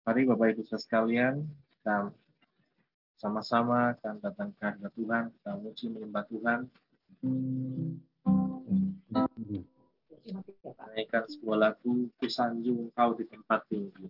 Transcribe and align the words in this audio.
Mari 0.00 0.24
Bapak 0.24 0.56
Ibu 0.56 0.64
sekalian, 0.64 1.44
kita 1.76 2.08
sama-sama 3.20 3.92
akan 3.92 4.16
datang 4.24 4.48
ke 4.56 4.62
hadirat 4.64 4.92
Tuhan, 4.96 5.24
kita 5.28 5.50
muji 5.60 5.86
menyembah 5.92 6.24
Tuhan. 6.24 6.60
Naikkan 10.90 11.24
sebuah 11.28 11.58
lagu, 11.60 12.08
Kusanjung 12.16 12.88
Kau 12.96 13.12
di 13.12 13.28
tempat 13.28 13.60
tinggi. 13.68 14.08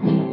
Club. 0.00 0.25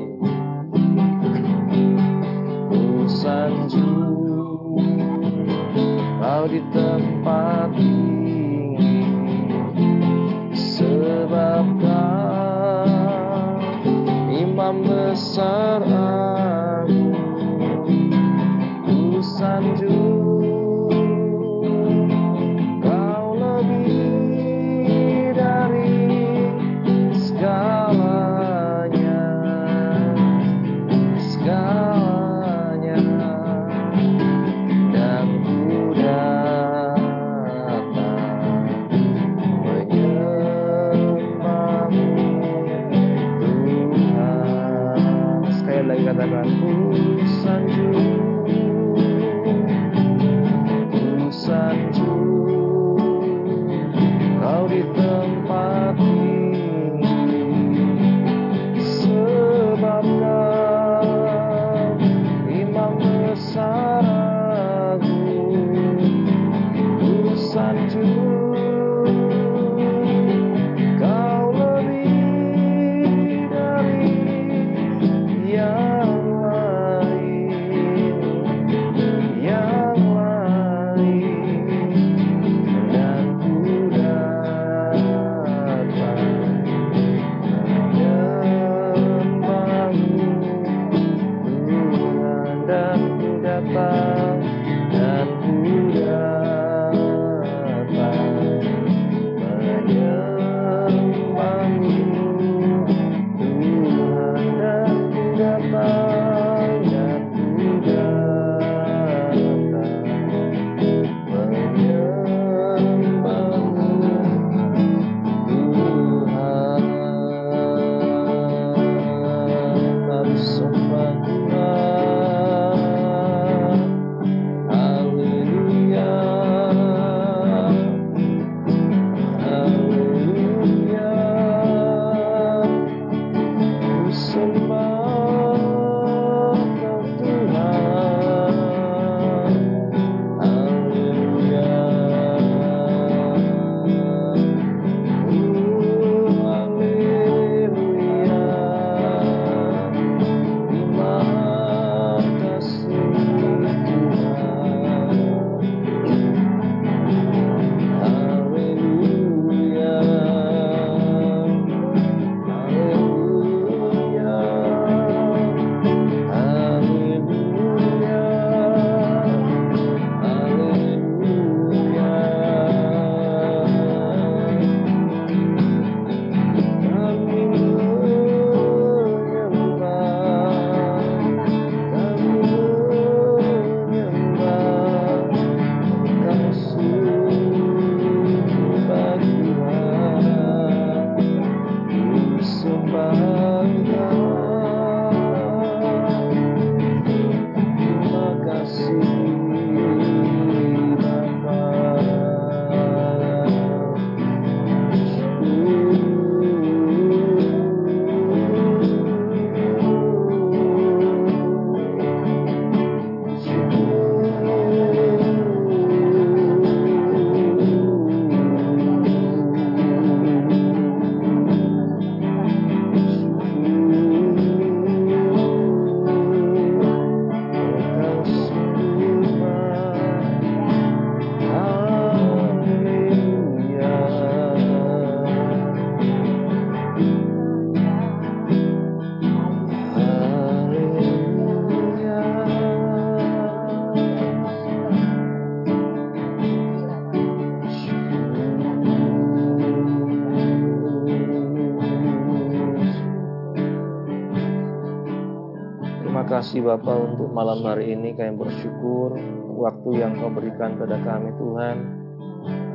Bapa 256.63 256.95
untuk 256.95 257.27
malam 257.35 257.59
hari 257.67 257.91
ini 257.91 258.15
kami 258.15 258.39
bersyukur 258.39 259.19
waktu 259.59 259.89
yang 259.99 260.15
kau 260.15 260.31
berikan 260.31 260.79
pada 260.79 260.95
kami 261.03 261.35
Tuhan. 261.35 261.77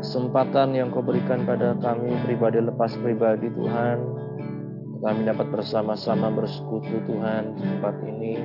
Kesempatan 0.05 0.77
yang 0.77 0.93
kau 0.93 1.01
berikan 1.01 1.49
pada 1.49 1.73
kami 1.81 2.13
pribadi 2.29 2.61
lepas 2.61 2.93
pribadi 3.01 3.49
Tuhan. 3.49 3.97
Kami 5.01 5.21
dapat 5.25 5.49
bersama-sama 5.49 6.29
bersekutu 6.29 7.01
Tuhan 7.09 7.57
di 7.57 7.65
tempat 7.65 7.97
ini. 8.05 8.37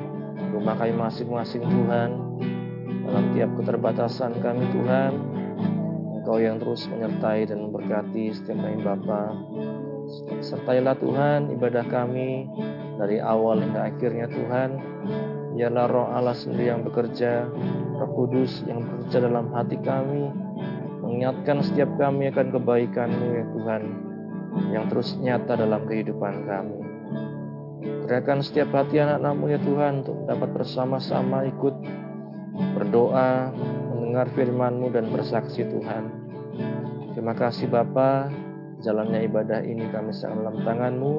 Rumah 0.56 0.80
kami 0.80 0.96
masing-masing 0.96 1.68
Tuhan. 1.68 2.10
Dalam 3.04 3.26
tiap 3.36 3.52
keterbatasan 3.60 4.40
kami 4.40 4.64
Tuhan. 4.72 5.12
Engkau 6.24 6.40
yang 6.40 6.56
terus 6.56 6.88
menyertai 6.88 7.52
dan 7.52 7.68
memberkati 7.68 8.32
setiap 8.32 8.64
kami 8.64 8.80
Bapa. 8.80 9.36
Sertailah 10.40 10.96
Tuhan 11.04 11.52
ibadah 11.52 11.84
kami 11.92 12.48
dari 12.98 13.18
awal 13.18 13.62
hingga 13.62 13.90
akhirnya 13.90 14.28
Tuhan. 14.30 14.70
Biarlah 15.54 15.86
roh 15.86 16.10
Allah 16.10 16.34
sendiri 16.34 16.74
yang 16.74 16.82
bekerja, 16.82 17.46
roh 18.02 18.12
kudus 18.18 18.66
yang 18.66 18.82
bekerja 18.82 19.22
dalam 19.22 19.54
hati 19.54 19.78
kami, 19.86 20.34
mengingatkan 21.06 21.62
setiap 21.62 21.94
kami 22.02 22.34
akan 22.34 22.50
kebaikan-Mu 22.50 23.28
ya 23.38 23.46
Tuhan, 23.54 23.84
yang 24.74 24.86
terus 24.90 25.14
nyata 25.22 25.54
dalam 25.54 25.86
kehidupan 25.86 26.50
kami. 26.50 26.80
Gerakan 28.10 28.42
setiap 28.42 28.74
hati 28.74 28.98
anak-anakmu 28.98 29.46
ya 29.54 29.60
Tuhan 29.62 30.02
untuk 30.02 30.18
dapat 30.26 30.50
bersama-sama 30.58 31.46
ikut 31.46 31.76
berdoa, 32.74 33.54
mendengar 33.94 34.34
firman-Mu 34.34 34.90
dan 34.90 35.14
bersaksi 35.14 35.70
Tuhan. 35.70 36.10
Terima 37.14 37.38
kasih 37.38 37.70
Bapa, 37.70 38.34
jalannya 38.82 39.30
ibadah 39.30 39.62
ini 39.62 39.86
kami 39.94 40.10
serahkan 40.18 40.42
dalam 40.42 40.58
tangan-Mu, 40.66 41.14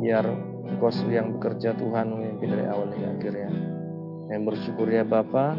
biar 0.00 0.55
Engkau 0.66 0.90
yang 1.06 1.38
bekerja 1.38 1.78
Tuhan 1.78 2.10
memimpin 2.10 2.50
dari 2.50 2.66
awal 2.66 2.90
hingga 2.90 3.14
akhirnya. 3.14 3.50
Yang 4.26 4.42
bersyukur 4.42 4.86
ya 4.90 5.06
Bapa, 5.06 5.54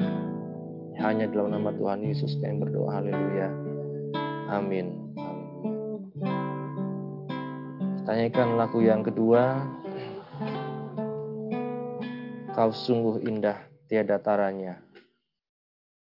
hanya 1.00 1.30
dalam 1.32 1.56
nama 1.56 1.72
Tuhan 1.72 2.04
Yesus 2.04 2.36
kami 2.44 2.60
berdoa. 2.68 3.00
Haleluya. 3.00 3.50
Amin. 4.52 5.08
Tanyakan 8.08 8.56
lagu 8.56 8.80
yang 8.84 9.04
kedua. 9.04 9.68
Kau 12.56 12.72
sungguh 12.74 13.22
indah, 13.28 13.68
tiada 13.86 14.18
taranya. 14.18 14.82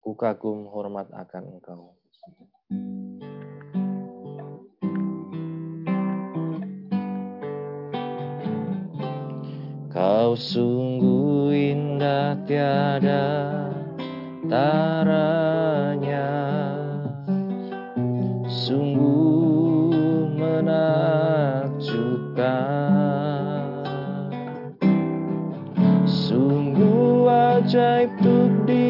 Ku 0.03 0.13
kagum 0.13 0.67
hormat 0.67 1.09
akan 1.09 1.43
engkau. 1.57 1.95
Kau 9.93 10.33
sungguh 10.33 11.53
indah 11.53 12.33
tiada 12.49 13.69
taranya. 14.49 16.33
Sungguh 18.49 20.33
menakjubkan. 20.33 21.77
Sungguh 26.09 27.29
ajaib 27.29 28.09
untuk 28.17 28.65
dimengerti. 28.65 28.81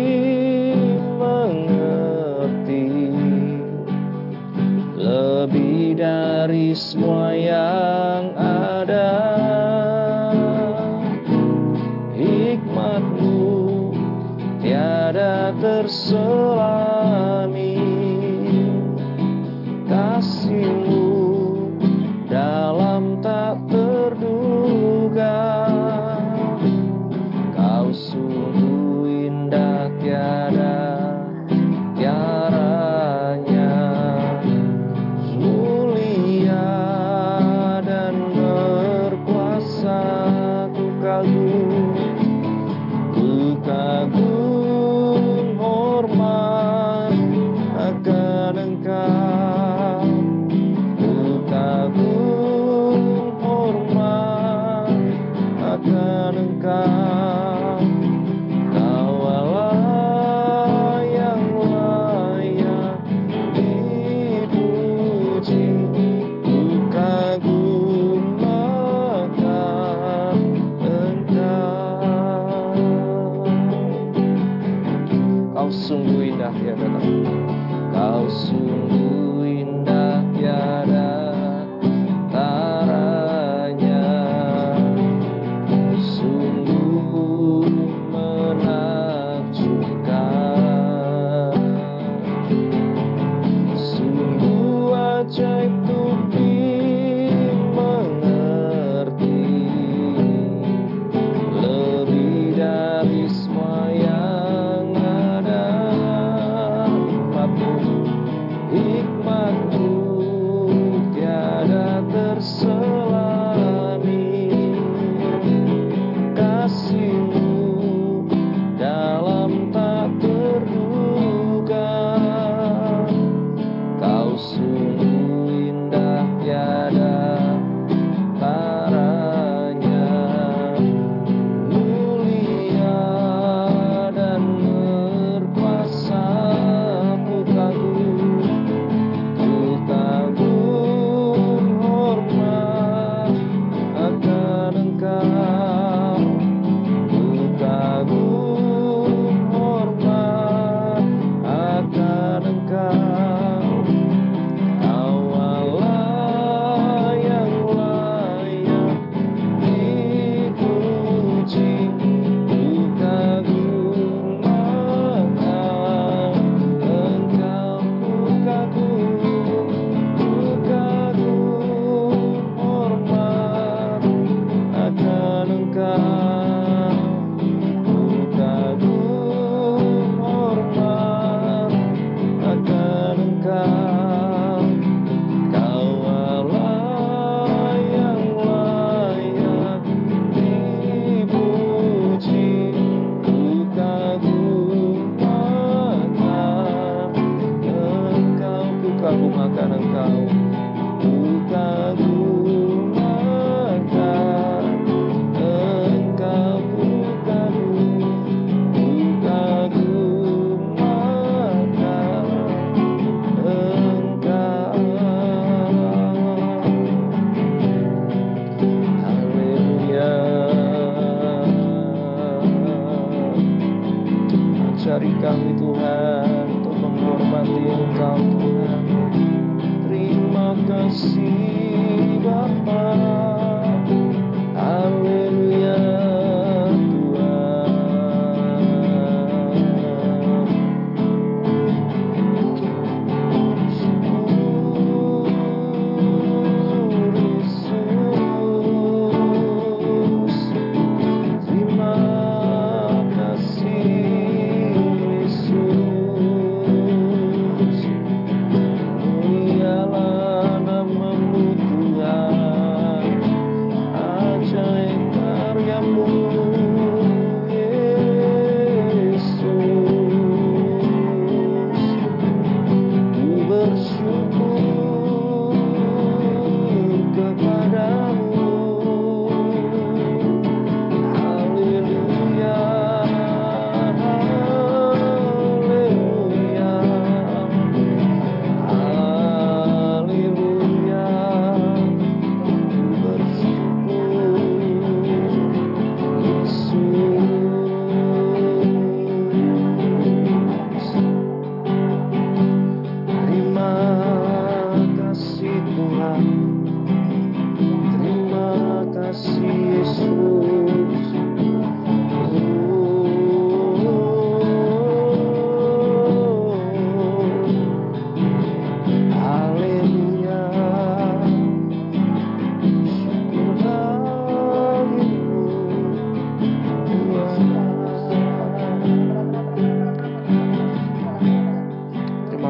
Lebih 4.96 6.00
dari 6.00 6.72
semua 6.72 7.36
yang 7.36 8.23
tiada 15.94 16.10
terselami 16.10 16.73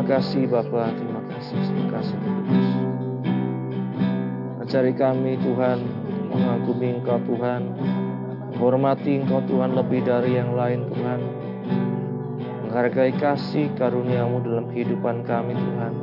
kasih 0.04 0.46
Bapa, 0.52 0.92
terima 0.94 1.22
kasih, 1.32 1.58
terima 1.64 1.88
kasih. 1.96 2.18
Ajari 4.64 4.94
kami 4.96 5.40
Tuhan, 5.40 5.80
mengagumi 6.32 7.00
Engkau 7.00 7.20
Tuhan, 7.24 7.62
menghormati 8.52 9.24
Engkau 9.24 9.44
Tuhan 9.48 9.76
lebih 9.76 10.04
dari 10.04 10.40
yang 10.40 10.56
lain 10.56 10.88
Tuhan. 10.92 11.20
Menghargai 12.68 13.14
kasih 13.16 13.70
karuniamu 13.78 14.42
dalam 14.44 14.66
kehidupan 14.72 15.24
kami 15.24 15.56
Tuhan. 15.56 15.94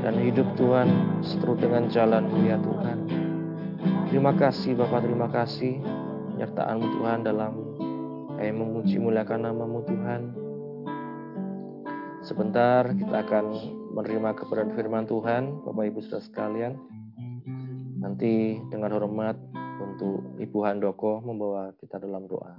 Dan 0.00 0.14
hidup 0.16 0.48
Tuhan 0.56 0.88
seterus 1.20 1.60
dengan 1.60 1.84
jalanmu 1.86 2.38
ya 2.48 2.56
Tuhan. 2.58 2.98
Terima 4.08 4.32
kasih 4.34 4.74
Bapak, 4.74 5.04
terima 5.04 5.28
kasih 5.28 5.78
penyertaanmu 6.34 6.86
Tuhan 6.98 7.18
dalam 7.22 7.52
kami 8.40 8.56
memuji 8.56 8.96
muliakan 8.96 9.44
namamu 9.44 9.84
Tuhan. 9.84 10.49
Sebentar 12.20 12.84
kita 12.92 13.24
akan 13.24 13.46
menerima 13.96 14.36
kebenaran 14.36 14.76
firman 14.76 15.08
Tuhan, 15.08 15.64
Bapak 15.64 15.88
Ibu 15.88 16.04
Saudara 16.04 16.20
sekalian. 16.20 16.76
Nanti 17.96 18.60
dengan 18.68 18.92
hormat 18.92 19.40
untuk 19.80 20.36
Ibu 20.36 20.58
Handoko 20.60 21.24
membawa 21.24 21.72
kita 21.80 21.96
dalam 21.96 22.28
doa. 22.28 22.52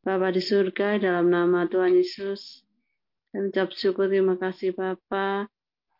Bapa 0.00 0.32
di 0.32 0.40
surga, 0.40 0.96
dalam 0.96 1.28
nama 1.28 1.68
Tuhan 1.68 1.92
Yesus, 1.92 2.64
kami 3.36 3.52
ucap 3.52 3.76
syukur 3.76 4.08
terima 4.08 4.40
kasih 4.40 4.72
Bapa 4.72 5.52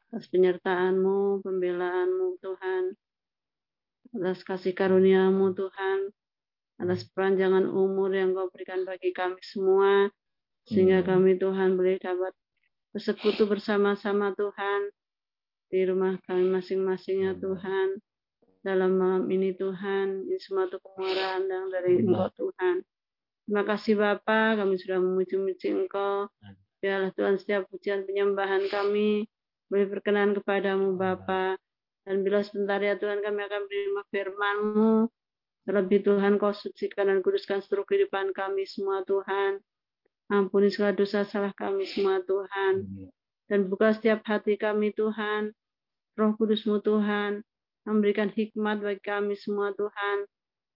atas 0.09 0.25
penyertaanmu, 0.33 1.45
pembelaanmu 1.45 2.41
Tuhan, 2.41 2.97
atas 4.17 4.41
kasih 4.41 4.73
karuniamu 4.73 5.53
Tuhan, 5.53 6.17
atas 6.81 7.05
peranjangan 7.13 7.69
umur 7.69 8.09
yang 8.17 8.33
kau 8.33 8.49
berikan 8.49 8.89
bagi 8.89 9.13
kami 9.13 9.37
semua, 9.45 10.09
sehingga 10.67 11.03
hmm. 11.03 11.07
kami 11.07 11.31
Tuhan 11.39 11.79
boleh 11.79 11.97
dapat 12.03 12.35
bersekutu 12.91 13.47
bersama-sama 13.47 14.35
Tuhan 14.35 14.91
di 15.71 15.81
rumah 15.87 16.19
kami 16.27 16.51
masing-masingnya 16.51 17.39
hmm. 17.39 17.43
Tuhan. 17.43 17.89
Dalam 18.67 18.99
malam 18.99 19.25
ini 19.31 19.55
Tuhan 19.55 20.27
ini 20.27 20.43
semua 20.43 20.67
itu 20.67 20.83
kemurahan 20.83 21.47
yang 21.47 21.71
dari 21.71 22.03
hmm. 22.03 22.11
Engkau 22.11 22.29
Tuhan. 22.35 22.83
Terima 23.47 23.63
kasih 23.63 23.95
Bapa 23.95 24.59
kami 24.59 24.75
sudah 24.75 24.99
memuji-muji 24.99 25.71
Engkau. 25.71 26.27
Biarlah 26.83 27.15
Tuhan 27.15 27.39
setiap 27.39 27.71
pujian 27.71 28.03
penyembahan 28.03 28.67
kami 28.67 29.31
boleh 29.71 29.87
berkenan 29.87 30.35
kepadamu 30.35 30.99
Bapa. 30.99 31.55
Dan 32.03 32.27
bila 32.27 32.43
sebentar 32.43 32.83
ya 32.83 32.99
Tuhan 32.99 33.23
kami 33.23 33.39
akan 33.39 33.61
menerima 33.71 34.03
firman-Mu. 34.11 34.95
Terlebih 35.67 36.07
Tuhan 36.07 36.39
kau 36.39 36.55
sucikan 36.55 37.11
dan 37.11 37.23
kuduskan 37.23 37.63
seluruh 37.63 37.87
kehidupan 37.87 38.35
kami 38.35 38.67
semua 38.67 39.03
Tuhan 39.07 39.63
Ampuni 40.27 40.75
segala 40.75 40.91
dosa 40.91 41.23
salah 41.23 41.55
kami 41.55 41.87
semua 41.87 42.19
Tuhan. 42.27 42.83
Dan 43.47 43.71
buka 43.71 43.95
setiap 43.95 44.27
hati 44.27 44.59
kami 44.59 44.91
Tuhan. 44.91 45.55
Roh 46.19 46.35
kudusmu 46.35 46.83
Tuhan. 46.83 47.47
Memberikan 47.87 48.27
hikmat 48.35 48.83
bagi 48.83 49.03
kami 49.07 49.39
semua 49.39 49.71
Tuhan. 49.79 50.27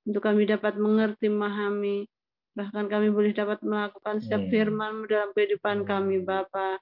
Untuk 0.07 0.23
kami 0.23 0.47
dapat 0.47 0.79
mengerti, 0.79 1.27
memahami. 1.27 2.07
Bahkan 2.55 2.87
kami 2.87 3.11
boleh 3.11 3.35
dapat 3.35 3.59
melakukan 3.67 4.23
setiap 4.23 4.47
firman 4.55 5.11
dalam 5.11 5.35
kehidupan 5.35 5.83
kami 5.83 6.23
Bapa. 6.23 6.79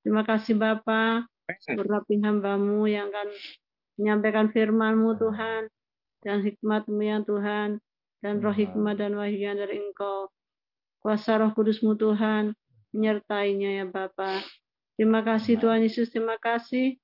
Terima 0.00 0.24
kasih 0.24 0.56
Bapa. 0.56 1.28
Berlapi 1.48 2.24
hambamu 2.24 2.88
yang 2.88 3.12
akan 3.12 3.28
menyampaikan 4.00 4.48
firmanmu 4.48 5.12
Tuhan. 5.20 5.68
Dan 6.24 6.40
hikmatmu 6.40 7.00
ya 7.04 7.20
Tuhan. 7.20 7.84
Dan 8.24 8.40
roh 8.40 8.56
hikmat 8.56 8.96
dan 8.96 9.12
wahyu 9.12 9.44
yang 9.44 9.60
dari 9.60 9.76
Engkau. 9.76 10.32
Kuasa 10.98 11.38
roh 11.38 11.54
kudusmu 11.54 11.94
Tuhan, 11.94 12.52
menyertainya 12.90 13.82
ya 13.82 13.84
Bapa. 13.86 14.42
Terima 14.98 15.22
kasih 15.22 15.62
Tuhan 15.62 15.86
Yesus, 15.86 16.10
terima 16.10 16.34
kasih. 16.42 16.98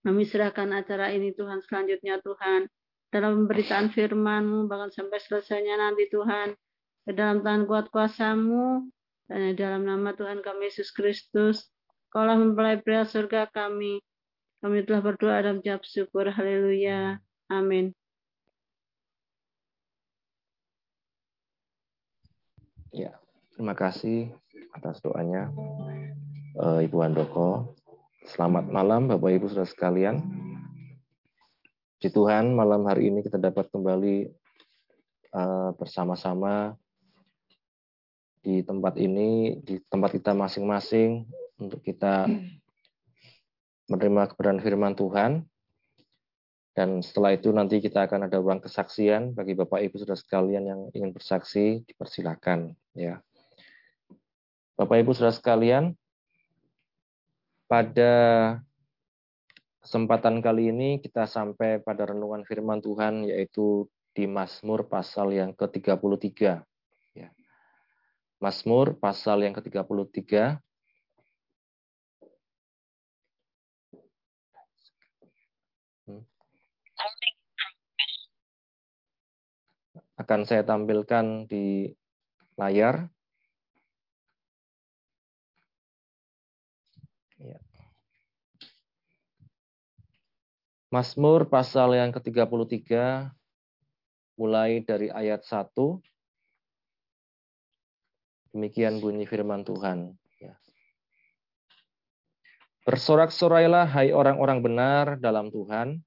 Kami 0.00 0.24
serahkan 0.24 0.72
acara 0.72 1.12
ini 1.12 1.36
Tuhan 1.36 1.60
selanjutnya 1.60 2.16
Tuhan. 2.24 2.70
Dalam 3.12 3.44
pemberitaan 3.44 3.92
firman-Mu, 3.92 4.68
bahkan 4.68 4.88
sampai 4.92 5.20
selesainya 5.20 5.76
nanti 5.76 6.08
Tuhan. 6.08 6.56
Ke 7.04 7.12
dalam 7.12 7.44
tangan 7.44 7.64
kuat 7.68 7.92
kuasamu, 7.92 8.88
dan 9.28 9.52
dalam 9.52 9.84
nama 9.84 10.16
Tuhan 10.16 10.40
kami 10.40 10.72
Yesus 10.72 10.88
Kristus. 10.92 11.68
Kaulah 12.08 12.40
mempelai 12.40 12.80
pria 12.80 13.04
surga 13.04 13.52
kami. 13.52 14.00
Kami 14.64 14.88
telah 14.88 15.04
berdoa 15.04 15.44
dan 15.44 15.60
jawab 15.60 15.84
syukur. 15.84 16.32
Haleluya. 16.32 17.20
Amin. 17.52 17.92
Ya, 22.98 23.14
terima 23.54 23.78
kasih 23.78 24.34
atas 24.74 24.98
doanya 24.98 25.54
uh, 26.58 26.82
Ibu 26.82 26.98
Andoko. 27.06 27.78
Selamat 28.26 28.66
malam 28.74 29.06
Bapak 29.06 29.38
Ibu 29.38 29.46
Saudara 29.46 29.70
sekalian. 29.70 30.18
Di 32.02 32.10
Tuhan, 32.10 32.58
malam 32.58 32.82
hari 32.90 33.06
ini 33.06 33.22
kita 33.22 33.38
dapat 33.38 33.70
kembali 33.70 34.26
uh, 35.30 35.70
bersama-sama 35.78 36.74
di 38.42 38.66
tempat 38.66 38.98
ini, 38.98 39.62
di 39.62 39.78
tempat 39.86 40.18
kita 40.18 40.34
masing-masing 40.34 41.22
untuk 41.54 41.78
kita 41.86 42.26
menerima 43.86 44.26
kebenaran 44.34 44.58
firman 44.58 44.98
Tuhan 44.98 45.46
dan 46.78 47.02
setelah 47.02 47.34
itu 47.34 47.50
nanti 47.50 47.82
kita 47.82 48.06
akan 48.06 48.30
ada 48.30 48.38
ruang 48.38 48.62
kesaksian 48.62 49.34
bagi 49.34 49.58
Bapak 49.58 49.82
Ibu 49.82 49.98
Saudara 49.98 50.14
sekalian 50.14 50.62
yang 50.62 50.80
ingin 50.94 51.10
bersaksi, 51.10 51.82
dipersilakan 51.82 52.70
ya. 52.94 53.18
Bapak 54.78 55.02
Ibu 55.02 55.10
Saudara 55.10 55.34
sekalian, 55.34 55.98
pada 57.66 58.14
kesempatan 59.82 60.38
kali 60.38 60.70
ini 60.70 61.02
kita 61.02 61.26
sampai 61.26 61.82
pada 61.82 62.14
renungan 62.14 62.46
firman 62.46 62.78
Tuhan 62.78 63.26
yaitu 63.26 63.90
di 64.14 64.30
Mazmur 64.30 64.86
pasal 64.86 65.34
yang 65.34 65.50
ke-33 65.58 66.62
ya. 67.18 67.28
Mazmur 68.38 68.94
pasal 69.02 69.42
yang 69.42 69.50
ke-33 69.58 70.62
akan 80.18 80.42
saya 80.42 80.66
tampilkan 80.66 81.46
di 81.46 81.94
layar. 82.58 83.06
Ya. 87.38 87.62
Mazmur 90.90 91.46
pasal 91.46 91.94
yang 91.94 92.10
ke-33 92.10 92.90
mulai 94.34 94.82
dari 94.82 95.06
ayat 95.14 95.46
1. 95.46 96.02
Demikian 98.50 98.98
bunyi 98.98 99.22
firman 99.22 99.62
Tuhan. 99.62 100.18
Ya. 100.42 100.58
Bersorak-sorailah 102.82 103.86
hai 103.94 104.10
orang-orang 104.10 104.58
benar 104.66 105.04
dalam 105.22 105.54
Tuhan, 105.54 106.02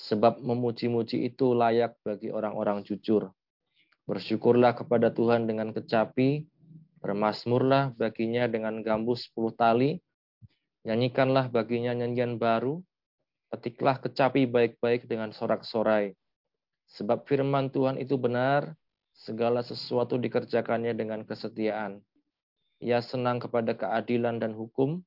Sebab 0.00 0.40
memuji-muji 0.40 1.28
itu 1.28 1.52
layak 1.52 2.00
bagi 2.00 2.32
orang-orang 2.32 2.80
jujur. 2.80 3.28
Bersyukurlah 4.08 4.72
kepada 4.72 5.12
Tuhan 5.12 5.44
dengan 5.44 5.76
kecapi, 5.76 6.48
bermasmurlah 7.04 7.92
baginya 8.00 8.48
dengan 8.48 8.80
gambus 8.80 9.28
sepuluh 9.28 9.52
tali, 9.52 10.00
nyanyikanlah 10.88 11.52
baginya 11.52 11.92
nyanyian 11.92 12.40
baru, 12.40 12.80
petiklah 13.52 14.00
kecapi 14.00 14.48
baik-baik 14.48 15.04
dengan 15.04 15.36
sorak-sorai. 15.36 16.16
Sebab 16.90 17.28
firman 17.28 17.68
Tuhan 17.68 18.00
itu 18.00 18.16
benar, 18.16 18.72
segala 19.12 19.60
sesuatu 19.60 20.16
dikerjakannya 20.16 20.96
dengan 20.96 21.28
kesetiaan. 21.28 22.00
Ia 22.80 23.04
senang 23.04 23.36
kepada 23.36 23.76
keadilan 23.76 24.40
dan 24.40 24.56
hukum, 24.56 25.04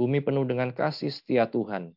bumi 0.00 0.24
penuh 0.24 0.48
dengan 0.48 0.72
kasih 0.72 1.12
setia 1.12 1.44
Tuhan. 1.44 1.92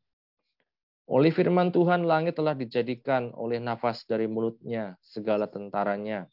Oleh 1.10 1.34
firman 1.34 1.74
Tuhan, 1.74 2.06
langit 2.06 2.38
telah 2.38 2.54
dijadikan 2.54 3.34
oleh 3.34 3.58
nafas 3.58 4.06
dari 4.06 4.30
mulutnya 4.30 4.94
segala 5.02 5.50
tentaranya. 5.50 6.30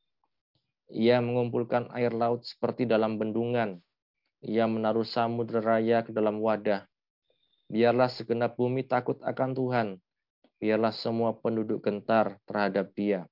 Ia 0.92 1.16
mengumpulkan 1.24 1.88
air 1.96 2.12
laut 2.12 2.44
seperti 2.44 2.84
dalam 2.84 3.16
bendungan. 3.16 3.80
Ia 4.44 4.68
menaruh 4.68 5.08
samudera 5.08 5.64
raya 5.64 6.04
ke 6.04 6.12
dalam 6.12 6.44
wadah. 6.44 6.84
Biarlah 7.72 8.12
segenap 8.12 8.60
bumi 8.60 8.84
takut 8.84 9.16
akan 9.24 9.56
Tuhan. 9.56 9.88
Biarlah 10.60 10.92
semua 10.92 11.32
penduduk 11.32 11.80
gentar 11.80 12.36
terhadap 12.44 12.92
dia. 12.92 13.24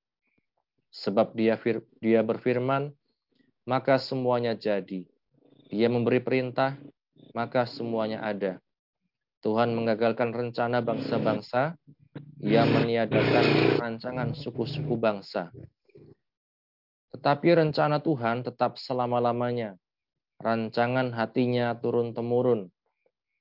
Sebab 0.89 1.37
dia, 1.37 1.61
fir 1.61 1.85
dia 2.01 2.25
berfirman, 2.25 2.89
maka 3.69 4.01
semuanya 4.01 4.57
jadi. 4.57 5.05
Dia 5.69 5.93
memberi 5.93 6.25
perintah, 6.25 6.73
maka 7.37 7.69
semuanya 7.69 8.25
ada. 8.25 8.64
Tuhan 9.45 9.77
mengagalkan 9.77 10.33
rencana 10.33 10.81
bangsa-bangsa, 10.81 11.77
ia 12.41 12.65
meniadakan 12.65 13.77
rancangan 13.77 14.33
suku-suku 14.33 14.97
bangsa. 14.97 15.53
Tetapi 17.13 17.53
rencana 17.53 18.01
Tuhan 18.01 18.41
tetap 18.41 18.81
selama-lamanya. 18.81 19.77
Rancangan 20.41 21.13
hatinya 21.13 21.77
turun-temurun. 21.77 22.73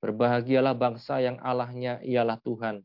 Berbahagialah 0.05 0.77
bangsa 0.77 1.25
yang 1.25 1.41
Allahnya 1.41 2.05
ialah 2.05 2.37
Tuhan. 2.45 2.85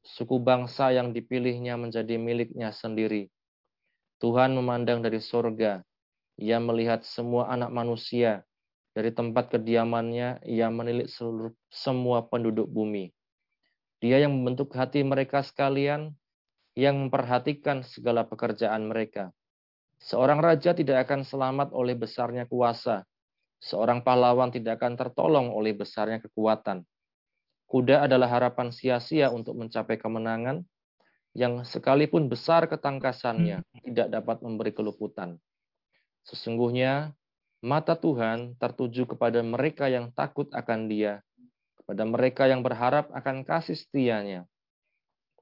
Suku 0.00 0.40
bangsa 0.40 0.88
yang 0.88 1.12
dipilihnya 1.12 1.76
menjadi 1.76 2.16
miliknya 2.16 2.72
sendiri. 2.72 3.28
Tuhan 4.24 4.56
memandang 4.56 5.04
dari 5.04 5.20
sorga. 5.20 5.84
Ia 6.40 6.56
melihat 6.64 7.04
semua 7.04 7.52
anak 7.52 7.68
manusia 7.68 8.47
dari 8.96 9.12
tempat 9.12 9.52
kediamannya, 9.52 10.42
ia 10.48 10.68
menilik 10.72 11.06
seluruh 11.06 11.54
semua 11.68 12.24
penduduk 12.26 12.66
bumi. 12.66 13.12
Dia 13.98 14.22
yang 14.22 14.32
membentuk 14.34 14.70
hati 14.74 15.02
mereka 15.02 15.42
sekalian, 15.42 16.14
yang 16.78 16.94
memperhatikan 17.06 17.82
segala 17.82 18.22
pekerjaan 18.26 18.86
mereka. 18.86 19.34
Seorang 19.98 20.38
raja 20.38 20.78
tidak 20.78 21.10
akan 21.10 21.26
selamat 21.26 21.74
oleh 21.74 21.98
besarnya 21.98 22.46
kuasa. 22.46 23.02
Seorang 23.58 24.06
pahlawan 24.06 24.54
tidak 24.54 24.78
akan 24.78 24.94
tertolong 24.94 25.50
oleh 25.50 25.74
besarnya 25.74 26.22
kekuatan. 26.22 26.86
Kuda 27.66 28.06
adalah 28.06 28.30
harapan 28.30 28.70
sia-sia 28.70 29.34
untuk 29.34 29.58
mencapai 29.58 29.98
kemenangan, 29.98 30.62
yang 31.36 31.66
sekalipun 31.66 32.30
besar 32.30 32.70
ketangkasannya 32.70 33.66
tidak 33.84 34.08
dapat 34.08 34.40
memberi 34.40 34.72
keluputan. 34.72 35.36
Sesungguhnya 36.22 37.17
Mata 37.58 37.98
Tuhan 37.98 38.54
tertuju 38.54 39.02
kepada 39.02 39.42
mereka 39.42 39.90
yang 39.90 40.14
takut 40.14 40.46
akan 40.54 40.86
Dia, 40.86 41.26
kepada 41.74 42.06
mereka 42.06 42.46
yang 42.46 42.62
berharap 42.62 43.10
akan 43.10 43.42
kasih 43.42 43.74
setianya, 43.74 44.46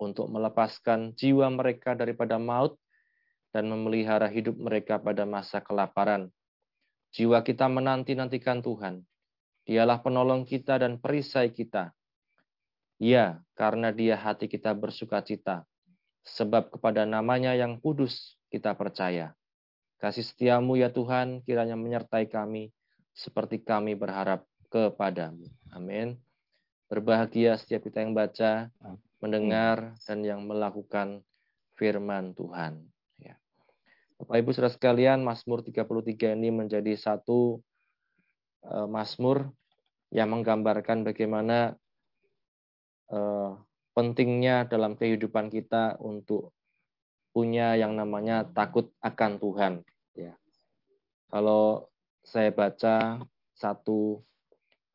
untuk 0.01 0.29
melepaskan 0.33 1.13
jiwa 1.13 1.53
mereka 1.53 1.93
daripada 1.93 2.41
maut 2.41 2.81
dan 3.53 3.69
memelihara 3.69 4.29
hidup 4.33 4.57
mereka 4.57 4.97
pada 4.97 5.29
masa 5.29 5.61
kelaparan. 5.61 6.33
Jiwa 7.13 7.41
kita 7.45 7.69
menanti-nantikan 7.69 8.61
Tuhan. 8.61 9.05
Dialah 9.69 10.01
penolong 10.01 10.45
kita 10.49 10.81
dan 10.81 11.01
perisai 11.01 11.53
kita. 11.53 11.93
Ya, 12.97 13.45
karena 13.53 13.93
dia 13.93 14.17
hati 14.17 14.49
kita 14.49 14.73
bersuka 14.73 15.21
cita. 15.21 15.69
Sebab 16.25 16.73
kepada 16.77 17.05
namanya 17.05 17.53
yang 17.53 17.77
kudus 17.77 18.41
kita 18.49 18.73
percaya. 18.73 19.37
Kasih 19.97 20.25
setiamu 20.25 20.77
ya 20.77 20.93
Tuhan 20.93 21.41
kiranya 21.45 21.75
menyertai 21.75 22.29
kami 22.29 22.69
seperti 23.17 23.65
kami 23.65 23.97
berharap 23.97 24.45
kepadamu. 24.69 25.49
Amin. 25.73 26.21
Berbahagia 26.87 27.57
setiap 27.57 27.89
kita 27.89 28.05
yang 28.05 28.13
baca, 28.13 28.69
mendengar, 29.19 29.97
dan 30.05 30.21
yang 30.23 30.45
melakukan 30.45 31.25
firman 31.75 32.37
Tuhan. 32.37 32.85
Ya. 33.19 33.41
Bapak 34.21 34.37
Ibu 34.39 34.51
saudara 34.53 34.71
sekalian, 34.71 35.25
Mazmur 35.25 35.65
33 35.65 36.37
ini 36.37 36.53
menjadi 36.53 36.93
satu 36.95 37.59
uh, 38.69 38.87
Mazmur 38.87 39.51
yang 40.15 40.31
menggambarkan 40.31 41.03
bagaimana 41.03 41.75
uh, 43.11 43.59
pentingnya 43.97 44.69
dalam 44.69 44.95
kehidupan 44.95 45.49
kita 45.49 45.97
untuk 45.99 46.53
punya 47.37 47.77
yang 47.77 47.93
namanya 47.93 48.49
takut 48.49 48.89
akan 49.05 49.37
Tuhan. 49.37 49.85
Ya. 50.17 50.41
Kalau 51.29 51.93
saya 52.25 52.49
baca 52.49 53.21
satu 53.53 54.25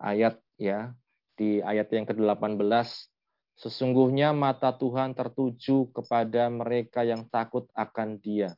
ayat 0.02 0.42
ya 0.58 0.98
di 1.38 1.62
ayat 1.62 1.94
yang 1.94 2.10
ke-18 2.10 2.58
sesungguhnya 3.62 4.34
mata 4.34 4.74
Tuhan 4.74 5.14
tertuju 5.14 5.94
kepada 5.94 6.50
mereka 6.50 7.06
yang 7.06 7.30
takut 7.30 7.70
akan 7.78 8.18
Dia 8.18 8.58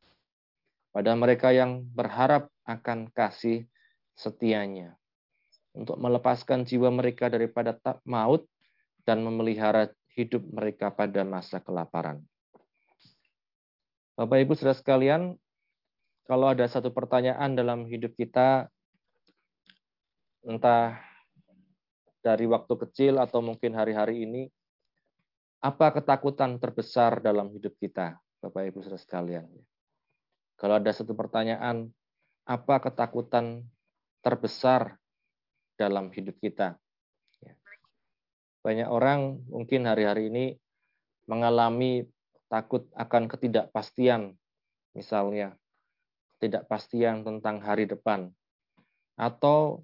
pada 0.96 1.12
mereka 1.20 1.52
yang 1.52 1.84
berharap 1.92 2.48
akan 2.64 3.12
kasih 3.12 3.68
setianya 4.16 4.96
untuk 5.76 6.00
melepaskan 6.00 6.64
jiwa 6.64 6.88
mereka 6.88 7.28
daripada 7.28 7.76
maut 8.08 8.48
dan 9.04 9.20
memelihara 9.26 9.92
hidup 10.16 10.46
mereka 10.48 10.94
pada 10.94 11.26
masa 11.28 11.60
kelaparan. 11.60 12.24
Bapak 14.14 14.46
Ibu 14.46 14.54
Saudara 14.54 14.78
sekalian, 14.78 15.34
kalau 16.30 16.54
ada 16.54 16.70
satu 16.70 16.94
pertanyaan 16.94 17.58
dalam 17.58 17.90
hidup 17.90 18.14
kita, 18.14 18.70
entah 20.46 21.02
dari 22.22 22.46
waktu 22.46 22.74
kecil 22.78 23.18
atau 23.18 23.42
mungkin 23.42 23.74
hari-hari 23.74 24.30
ini, 24.30 24.54
apa 25.66 25.98
ketakutan 25.98 26.62
terbesar 26.62 27.26
dalam 27.26 27.50
hidup 27.58 27.74
kita, 27.82 28.22
Bapak 28.38 28.70
Ibu 28.70 28.86
Saudara 28.86 29.02
sekalian? 29.02 29.50
Kalau 30.62 30.78
ada 30.78 30.94
satu 30.94 31.18
pertanyaan, 31.18 31.90
apa 32.46 32.86
ketakutan 32.86 33.66
terbesar 34.22 35.02
dalam 35.74 36.14
hidup 36.14 36.38
kita? 36.38 36.78
Banyak 38.62 38.88
orang 38.94 39.42
mungkin 39.50 39.90
hari-hari 39.90 40.30
ini 40.30 40.46
mengalami 41.26 42.08
takut 42.54 42.86
akan 42.94 43.26
ketidakpastian, 43.26 44.38
misalnya 44.94 45.58
ketidakpastian 46.38 47.26
tentang 47.26 47.66
hari 47.66 47.90
depan, 47.90 48.30
atau 49.18 49.82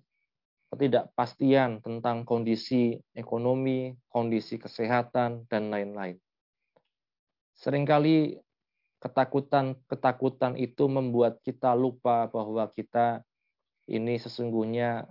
ketidakpastian 0.70 1.82
tentang 1.82 2.30
kondisi 2.30 3.02
ekonomi, 3.18 3.98
kondisi 4.06 4.62
kesehatan, 4.62 5.50
dan 5.50 5.74
lain-lain. 5.74 6.22
Seringkali 7.58 8.38
ketakutan-ketakutan 9.02 10.54
itu 10.62 10.86
membuat 10.86 11.42
kita 11.42 11.74
lupa 11.74 12.30
bahwa 12.30 12.70
kita 12.70 13.26
ini 13.90 14.22
sesungguhnya 14.22 15.10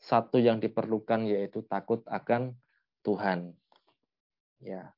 satu 0.00 0.40
yang 0.40 0.56
diperlukan 0.56 1.28
yaitu 1.28 1.60
takut 1.68 2.00
akan 2.08 2.56
Tuhan. 3.04 3.52
Ya. 4.64 4.97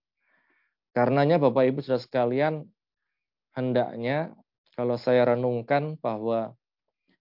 Karenanya 0.91 1.39
Bapak 1.39 1.71
Ibu 1.71 1.79
Saudara 1.87 2.03
sekalian, 2.03 2.67
hendaknya 3.55 4.35
kalau 4.75 4.99
saya 4.99 5.23
renungkan 5.35 5.95
bahwa 6.03 6.59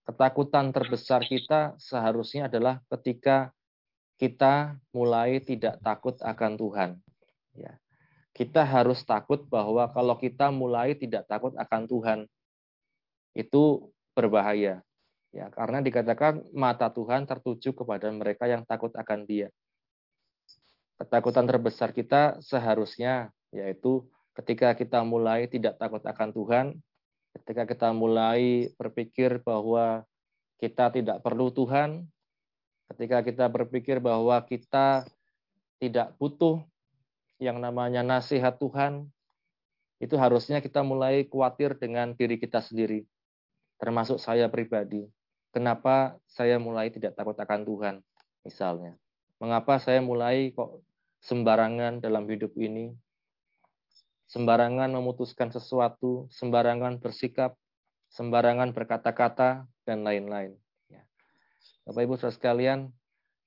ketakutan 0.09 0.73
terbesar 0.73 1.21
kita 1.21 1.77
seharusnya 1.77 2.49
adalah 2.49 2.81
ketika 2.89 3.53
kita 4.17 4.73
mulai 4.89 5.37
tidak 5.37 5.77
takut 5.85 6.17
akan 6.19 6.57
Tuhan. 6.57 6.89
Ya. 7.53 7.77
Kita 8.33 8.65
harus 8.65 9.05
takut 9.05 9.45
bahwa 9.45 9.85
kalau 9.93 10.17
kita 10.17 10.49
mulai 10.49 10.97
tidak 10.97 11.29
takut 11.29 11.53
akan 11.53 11.85
Tuhan, 11.85 12.19
itu 13.37 13.93
berbahaya. 14.17 14.81
Ya, 15.29 15.45
karena 15.53 15.77
dikatakan 15.85 16.41
mata 16.57 16.89
Tuhan 16.89 17.29
tertuju 17.29 17.69
kepada 17.77 18.09
mereka 18.09 18.49
yang 18.49 18.65
takut 18.65 18.89
akan 18.97 19.29
Dia. 19.29 19.53
Ketakutan 20.97 21.45
terbesar 21.45 21.93
kita 21.93 22.41
seharusnya 22.41 23.29
yaitu 23.49 24.05
ketika 24.37 24.73
kita 24.77 25.01
mulai 25.03 25.49
tidak 25.49 25.75
takut 25.81 26.01
akan 26.05 26.29
Tuhan, 26.31 26.65
ketika 27.35 27.65
kita 27.65 27.89
mulai 27.91 28.71
berpikir 28.77 29.41
bahwa 29.41 30.05
kita 30.59 30.91
tidak 30.93 31.19
perlu 31.23 31.49
Tuhan, 31.51 32.05
ketika 32.93 33.23
kita 33.23 33.45
berpikir 33.47 34.01
bahwa 34.01 34.39
kita 34.43 35.07
tidak 35.79 36.13
butuh 36.19 36.59
yang 37.39 37.63
namanya 37.63 38.03
nasihat 38.03 38.59
Tuhan, 38.59 39.07
itu 39.99 40.15
harusnya 40.15 40.63
kita 40.63 40.83
mulai 40.83 41.27
khawatir 41.27 41.75
dengan 41.75 42.15
diri 42.15 42.39
kita 42.39 42.63
sendiri, 42.63 43.03
termasuk 43.79 44.19
saya 44.19 44.47
pribadi. 44.47 45.07
Kenapa 45.49 46.15
saya 46.29 46.61
mulai 46.61 46.93
tidak 46.93 47.17
takut 47.17 47.35
akan 47.35 47.65
Tuhan, 47.65 47.95
misalnya? 48.45 48.93
Mengapa 49.39 49.79
saya 49.79 50.03
mulai 50.03 50.51
kok 50.51 50.83
sembarangan 51.23 52.03
dalam 52.03 52.27
hidup 52.27 52.53
ini? 52.59 52.91
Sembarangan 54.29 54.93
memutuskan 54.93 55.49
sesuatu, 55.49 56.29
sembarangan 56.29 57.01
bersikap, 57.01 57.57
sembarangan 58.13 58.71
berkata-kata, 58.77 59.65
dan 59.89 60.05
lain-lain. 60.05 60.53
Ya. 60.85 61.01
Bapak 61.89 62.05
Ibu 62.05 62.13
saudara 62.21 62.37
sekalian, 62.37 62.93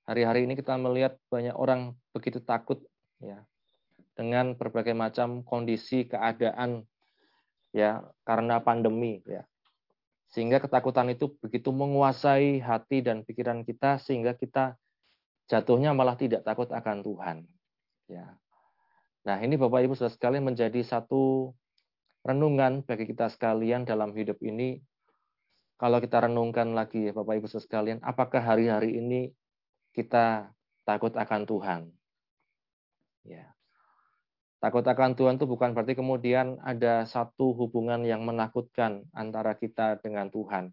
hari-hari 0.03 0.43
ini 0.43 0.59
kita 0.59 0.75
melihat 0.75 1.15
banyak 1.31 1.55
orang 1.55 1.95
begitu 2.11 2.43
takut 2.43 2.83
ya 3.23 3.47
dengan 4.13 4.53
berbagai 4.59 4.91
macam 4.91 5.41
kondisi 5.47 6.05
keadaan 6.05 6.83
ya 7.73 8.03
karena 8.27 8.61
pandemi 8.61 9.23
ya 9.25 9.47
sehingga 10.33 10.57
ketakutan 10.57 11.13
itu 11.13 11.29
begitu 11.41 11.69
menguasai 11.69 12.57
hati 12.57 13.05
dan 13.05 13.21
pikiran 13.21 13.61
kita 13.61 14.01
sehingga 14.01 14.33
kita 14.33 14.75
jatuhnya 15.45 15.93
malah 15.93 16.17
tidak 16.17 16.41
takut 16.41 16.73
akan 16.73 17.05
Tuhan. 17.05 17.37
Ya. 18.09 18.33
Nah, 19.23 19.39
ini 19.39 19.55
Bapak 19.55 19.87
Ibu 19.87 19.95
Saudara 19.95 20.11
sekalian 20.11 20.43
menjadi 20.43 20.83
satu 20.83 21.55
renungan 22.27 22.83
bagi 22.83 23.07
kita 23.07 23.31
sekalian 23.31 23.87
dalam 23.87 24.11
hidup 24.11 24.39
ini. 24.43 24.83
Kalau 25.79 25.99
kita 25.99 26.27
renungkan 26.27 26.75
lagi 26.75 27.07
ya 27.07 27.15
Bapak 27.15 27.39
Ibu 27.39 27.47
sekalian, 27.47 28.03
apakah 28.03 28.43
hari-hari 28.43 28.99
ini 28.99 29.31
kita 29.95 30.51
takut 30.83 31.15
akan 31.15 31.41
Tuhan? 31.47 31.81
Ya. 33.23 33.51
Takut 34.63 34.83
akan 34.83 35.15
Tuhan 35.15 35.35
itu 35.35 35.47
bukan 35.47 35.75
berarti 35.75 35.95
kemudian 35.95 36.55
ada 36.63 37.03
satu 37.03 37.51
hubungan 37.51 38.03
yang 38.07 38.23
menakutkan 38.23 39.03
antara 39.11 39.55
kita 39.59 39.99
dengan 39.99 40.31
Tuhan. 40.31 40.71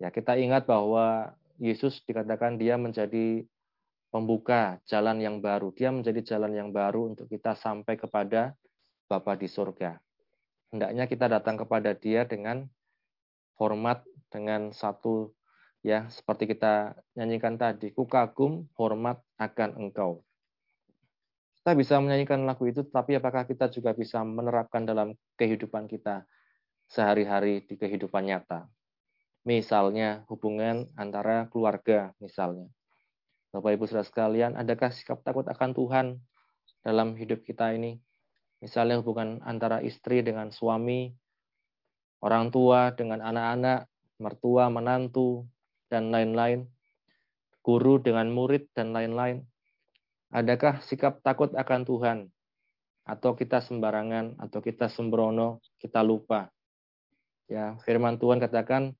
Ya, 0.00 0.08
kita 0.08 0.40
ingat 0.40 0.64
bahwa 0.64 1.36
Yesus 1.60 2.00
dikatakan 2.04 2.56
dia 2.56 2.80
menjadi 2.80 3.44
pembuka 4.08 4.80
jalan 4.88 5.20
yang 5.20 5.40
baru. 5.40 5.72
Dia 5.72 5.92
menjadi 5.92 6.36
jalan 6.36 6.52
yang 6.56 6.70
baru 6.72 7.12
untuk 7.14 7.28
kita 7.28 7.56
sampai 7.56 7.96
kepada 7.96 8.56
Bapa 9.08 9.36
di 9.40 9.48
surga. 9.48 9.96
Hendaknya 10.68 11.08
kita 11.08 11.32
datang 11.32 11.56
kepada 11.56 11.96
dia 11.96 12.28
dengan 12.28 12.68
hormat, 13.56 14.04
dengan 14.28 14.68
satu 14.76 15.32
ya 15.80 16.04
seperti 16.12 16.52
kita 16.52 16.92
nyanyikan 17.16 17.56
tadi, 17.56 17.88
ku 17.96 18.04
kagum 18.04 18.68
hormat 18.76 19.16
akan 19.40 19.80
engkau. 19.80 20.20
Kita 21.56 21.72
bisa 21.72 22.00
menyanyikan 22.00 22.44
lagu 22.44 22.64
itu, 22.68 22.84
tapi 22.84 23.16
apakah 23.16 23.44
kita 23.44 23.68
juga 23.68 23.92
bisa 23.92 24.24
menerapkan 24.24 24.84
dalam 24.88 25.12
kehidupan 25.36 25.88
kita 25.88 26.24
sehari-hari 26.88 27.64
di 27.64 27.76
kehidupan 27.76 28.24
nyata? 28.24 28.68
Misalnya 29.44 30.24
hubungan 30.28 30.88
antara 30.96 31.48
keluarga, 31.48 32.12
misalnya. 32.20 32.68
Bapak 33.48 33.80
Ibu 33.80 33.88
Saudara 33.88 34.04
sekalian, 34.04 34.60
adakah 34.60 34.92
sikap 34.92 35.24
takut 35.24 35.48
akan 35.48 35.72
Tuhan 35.72 36.06
dalam 36.84 37.16
hidup 37.16 37.48
kita 37.48 37.72
ini? 37.72 37.96
Misalnya 38.60 39.00
hubungan 39.00 39.40
antara 39.40 39.80
istri 39.80 40.20
dengan 40.20 40.52
suami, 40.52 41.08
orang 42.20 42.52
tua 42.52 42.92
dengan 42.92 43.24
anak-anak, 43.24 43.88
mertua, 44.20 44.68
menantu, 44.68 45.48
dan 45.88 46.12
lain-lain, 46.12 46.68
guru 47.64 47.96
dengan 47.96 48.28
murid, 48.28 48.68
dan 48.76 48.92
lain-lain. 48.92 49.40
Adakah 50.28 50.84
sikap 50.84 51.24
takut 51.24 51.48
akan 51.56 51.88
Tuhan? 51.88 52.18
Atau 53.08 53.32
kita 53.32 53.64
sembarangan, 53.64 54.36
atau 54.44 54.60
kita 54.60 54.92
sembrono, 54.92 55.64
kita 55.80 56.04
lupa. 56.04 56.52
Ya, 57.48 57.80
firman 57.88 58.20
Tuhan 58.20 58.44
katakan, 58.44 58.92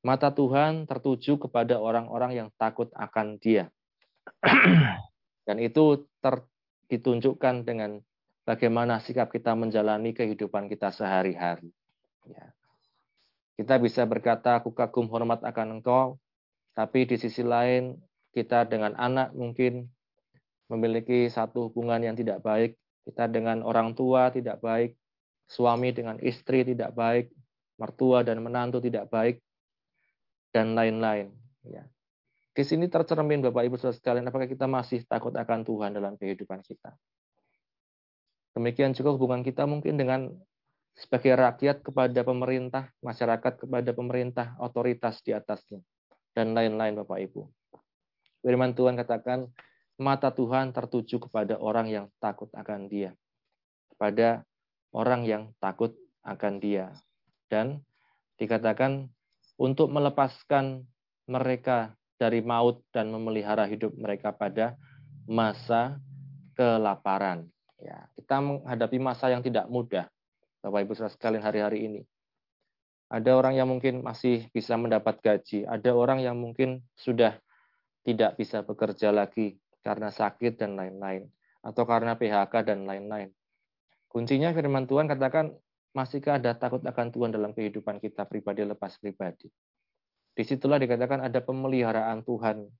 mata 0.00 0.32
Tuhan 0.32 0.88
tertuju 0.88 1.36
kepada 1.36 1.76
orang-orang 1.76 2.32
yang 2.32 2.48
takut 2.56 2.88
akan 2.96 3.36
dia. 3.36 3.68
Dan 5.46 5.56
itu 5.58 6.06
ter, 6.22 6.44
ditunjukkan 6.90 7.66
dengan 7.66 8.02
bagaimana 8.44 8.98
sikap 8.98 9.30
kita 9.30 9.54
menjalani 9.54 10.14
kehidupan 10.14 10.66
kita 10.66 10.90
sehari-hari. 10.90 11.70
Ya. 12.26 12.50
Kita 13.60 13.76
bisa 13.76 14.08
berkata, 14.08 14.58
aku 14.58 14.72
kagum 14.72 15.06
hormat 15.12 15.44
akan 15.44 15.80
engkau, 15.80 16.16
tapi 16.72 17.04
di 17.04 17.20
sisi 17.20 17.44
lain 17.44 17.98
kita 18.32 18.64
dengan 18.64 18.96
anak 18.96 19.36
mungkin 19.36 19.90
memiliki 20.70 21.26
satu 21.28 21.68
hubungan 21.68 22.00
yang 22.00 22.16
tidak 22.16 22.40
baik, 22.40 22.78
kita 23.04 23.26
dengan 23.26 23.60
orang 23.66 23.92
tua 23.92 24.30
tidak 24.30 24.62
baik, 24.62 24.94
suami 25.50 25.90
dengan 25.90 26.16
istri 26.22 26.62
tidak 26.62 26.94
baik, 26.94 27.34
mertua 27.76 28.22
dan 28.22 28.38
menantu 28.38 28.78
tidak 28.78 29.10
baik, 29.10 29.42
dan 30.54 30.78
lain-lain. 30.78 31.34
Ya. 31.66 31.84
Di 32.60 32.68
sini 32.68 32.92
tercermin 32.92 33.40
Bapak 33.40 33.64
Ibu 33.64 33.80
Saudara 33.80 33.96
sekalian, 33.96 34.28
apakah 34.28 34.44
kita 34.44 34.68
masih 34.68 35.00
takut 35.08 35.32
akan 35.32 35.64
Tuhan 35.64 35.96
dalam 35.96 36.20
kehidupan 36.20 36.60
kita? 36.60 36.92
Demikian 38.52 38.92
juga 38.92 39.16
hubungan 39.16 39.40
kita 39.40 39.64
mungkin 39.64 39.96
dengan 39.96 40.28
sebagai 40.92 41.40
rakyat 41.40 41.80
kepada 41.80 42.20
pemerintah, 42.20 42.92
masyarakat 43.00 43.64
kepada 43.64 43.96
pemerintah, 43.96 44.60
otoritas 44.60 45.24
di 45.24 45.32
atasnya, 45.32 45.80
dan 46.36 46.52
lain-lain 46.52 47.00
Bapak 47.00 47.32
Ibu. 47.32 47.48
Firman 48.44 48.76
Tuhan 48.76 48.92
katakan, 49.00 49.48
mata 49.96 50.28
Tuhan 50.28 50.76
tertuju 50.76 51.16
kepada 51.16 51.56
orang 51.56 51.88
yang 51.88 52.06
takut 52.20 52.52
akan 52.52 52.92
Dia, 52.92 53.16
kepada 53.96 54.44
orang 54.92 55.24
yang 55.24 55.56
takut 55.64 55.96
akan 56.28 56.60
Dia, 56.60 56.92
dan 57.48 57.80
dikatakan 58.36 59.08
untuk 59.56 59.88
melepaskan 59.88 60.84
mereka 61.24 61.96
dari 62.20 62.44
maut 62.44 62.84
dan 62.92 63.08
memelihara 63.08 63.64
hidup 63.64 63.96
mereka 63.96 64.28
pada 64.28 64.76
masa 65.24 65.96
kelaparan. 66.52 67.48
Ya, 67.80 68.12
kita 68.12 68.44
menghadapi 68.44 69.00
masa 69.00 69.32
yang 69.32 69.40
tidak 69.40 69.64
mudah, 69.72 70.04
Bapak 70.60 70.84
Ibu 70.84 70.92
saudara 70.92 71.16
sekalian 71.16 71.40
hari-hari 71.40 71.88
ini. 71.88 72.02
Ada 73.08 73.32
orang 73.32 73.56
yang 73.56 73.72
mungkin 73.72 74.04
masih 74.04 74.52
bisa 74.52 74.76
mendapat 74.76 75.16
gaji, 75.24 75.64
ada 75.64 75.90
orang 75.96 76.20
yang 76.20 76.36
mungkin 76.36 76.84
sudah 76.92 77.40
tidak 78.04 78.36
bisa 78.36 78.60
bekerja 78.60 79.10
lagi, 79.10 79.56
karena 79.80 80.12
sakit 80.12 80.60
dan 80.60 80.76
lain-lain, 80.76 81.24
atau 81.64 81.88
karena 81.88 82.20
PHK 82.20 82.52
dan 82.68 82.84
lain-lain. 82.84 83.32
Kuncinya 84.12 84.52
firman 84.52 84.84
Tuhan 84.84 85.08
katakan, 85.08 85.56
masihkah 85.96 86.36
ada 86.36 86.52
takut 86.52 86.84
akan 86.84 87.08
Tuhan 87.10 87.32
dalam 87.32 87.56
kehidupan 87.56 87.98
kita 87.98 88.28
pribadi 88.28 88.62
lepas 88.62 89.00
pribadi. 89.00 89.48
Di 90.34 90.42
situlah 90.46 90.78
dikatakan 90.78 91.26
ada 91.26 91.40
pemeliharaan 91.42 92.22
Tuhan 92.22 92.70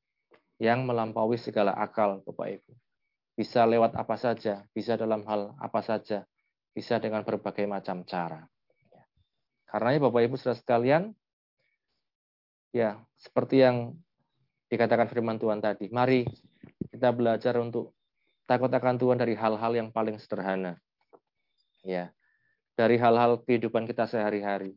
yang 0.61 0.85
melampaui 0.85 1.41
segala 1.41 1.73
akal, 1.75 2.23
Bapak 2.23 2.61
Ibu. 2.61 2.73
Bisa 3.35 3.65
lewat 3.65 3.97
apa 3.97 4.17
saja, 4.21 4.65
bisa 4.77 4.95
dalam 5.01 5.25
hal 5.25 5.57
apa 5.57 5.81
saja, 5.81 6.29
bisa 6.77 7.01
dengan 7.01 7.25
berbagai 7.25 7.65
macam 7.65 8.05
cara. 8.05 8.45
Karena 9.71 9.97
Bapak 10.03 10.21
Ibu 10.27 10.35
sudah 10.37 10.59
sekalian, 10.59 11.15
ya 12.75 12.99
seperti 13.17 13.63
yang 13.63 13.95
dikatakan 14.71 15.11
firman 15.11 15.39
Tuhan 15.39 15.63
tadi, 15.63 15.91
mari 15.91 16.27
kita 16.91 17.11
belajar 17.15 17.59
untuk 17.59 17.95
takut 18.51 18.71
akan 18.71 18.99
Tuhan 18.99 19.19
dari 19.19 19.39
hal-hal 19.39 19.73
yang 19.79 19.89
paling 19.95 20.19
sederhana. 20.19 20.75
Ya. 21.87 22.11
Dari 22.75 22.99
hal-hal 22.99 23.39
kehidupan 23.47 23.87
kita 23.87 24.11
sehari-hari, 24.11 24.75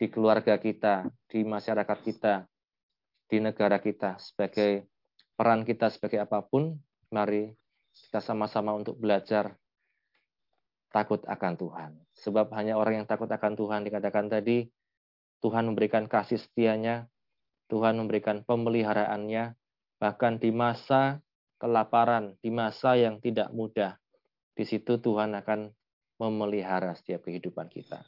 di 0.00 0.08
keluarga 0.08 0.56
kita, 0.56 1.04
di 1.28 1.44
masyarakat 1.44 1.98
kita, 2.00 2.48
di 3.28 3.36
negara 3.36 3.76
kita 3.76 4.16
sebagai 4.16 4.88
peran 5.36 5.60
kita 5.68 5.92
sebagai 5.92 6.24
apa 6.24 6.40
pun, 6.40 6.72
mari 7.12 7.52
kita 7.92 8.24
sama-sama 8.24 8.72
untuk 8.72 8.96
belajar 8.96 9.60
takut 10.88 11.20
akan 11.28 11.52
Tuhan. 11.60 11.90
Sebab 12.16 12.48
hanya 12.56 12.80
orang 12.80 13.04
yang 13.04 13.06
takut 13.06 13.28
akan 13.28 13.60
Tuhan 13.60 13.84
dikatakan 13.84 14.32
tadi 14.32 14.72
Tuhan 15.44 15.68
memberikan 15.68 16.08
kasih 16.08 16.40
setianya, 16.40 17.08
Tuhan 17.68 18.00
memberikan 18.00 18.40
pemeliharaannya, 18.44 19.52
bahkan 20.00 20.40
di 20.40 20.48
masa 20.48 21.20
kelaparan, 21.60 22.40
di 22.40 22.48
masa 22.48 22.96
yang 22.96 23.20
tidak 23.20 23.52
mudah. 23.52 24.00
Di 24.56 24.64
situ 24.64 24.96
Tuhan 24.96 25.36
akan 25.36 25.72
memelihara 26.20 26.96
setiap 26.96 27.28
kehidupan 27.28 27.68
kita. 27.68 28.04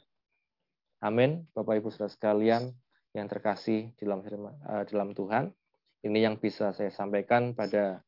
Amin, 1.03 1.43
Bapak 1.51 1.83
Ibu 1.83 1.91
Saudara 1.91 2.15
sekalian 2.15 2.71
yang 3.11 3.27
terkasih 3.27 3.91
dalam 3.99 4.23
uh, 4.23 4.87
dalam 4.87 5.11
Tuhan. 5.11 5.51
Ini 5.99 6.31
yang 6.31 6.39
bisa 6.39 6.71
saya 6.71 6.95
sampaikan 6.95 7.51
pada 7.51 7.99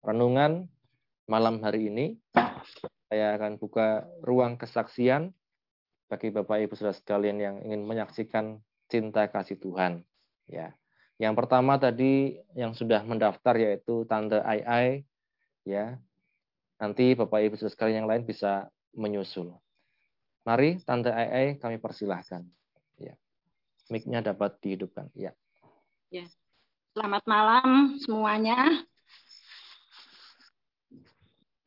renungan 0.00 0.64
malam 1.28 1.60
hari 1.60 1.92
ini. 1.92 2.16
Saya 3.12 3.36
akan 3.36 3.60
buka 3.60 4.08
ruang 4.24 4.56
kesaksian 4.56 5.36
bagi 6.08 6.32
Bapak 6.32 6.64
Ibu 6.64 6.72
Saudara 6.72 6.96
sekalian 6.96 7.36
yang 7.36 7.56
ingin 7.68 7.84
menyaksikan 7.84 8.64
cinta 8.88 9.28
kasih 9.28 9.60
Tuhan. 9.60 10.00
Ya. 10.48 10.72
Yang 11.20 11.44
pertama 11.44 11.76
tadi 11.76 12.40
yang 12.56 12.72
sudah 12.72 13.04
mendaftar 13.04 13.60
yaitu 13.60 14.08
Tante 14.08 14.40
Ai 14.40 15.04
ya. 15.68 16.00
Nanti 16.80 17.12
Bapak 17.12 17.44
Ibu 17.44 17.60
Saudara 17.60 17.76
sekalian 17.76 17.96
yang 18.04 18.08
lain 18.08 18.24
bisa 18.24 18.72
menyusul. 18.96 19.52
Mari 20.48 20.80
Tante 20.80 21.12
Ai 21.12 21.60
kami 21.60 21.76
persilahkan. 21.76 22.40
Ya. 22.96 23.12
Mic-nya 23.92 24.24
dapat 24.24 24.56
dihidupkan. 24.64 25.12
Ya. 25.12 25.36
Ya. 26.08 26.24
Selamat 26.96 27.20
malam 27.28 28.00
semuanya. 28.00 28.56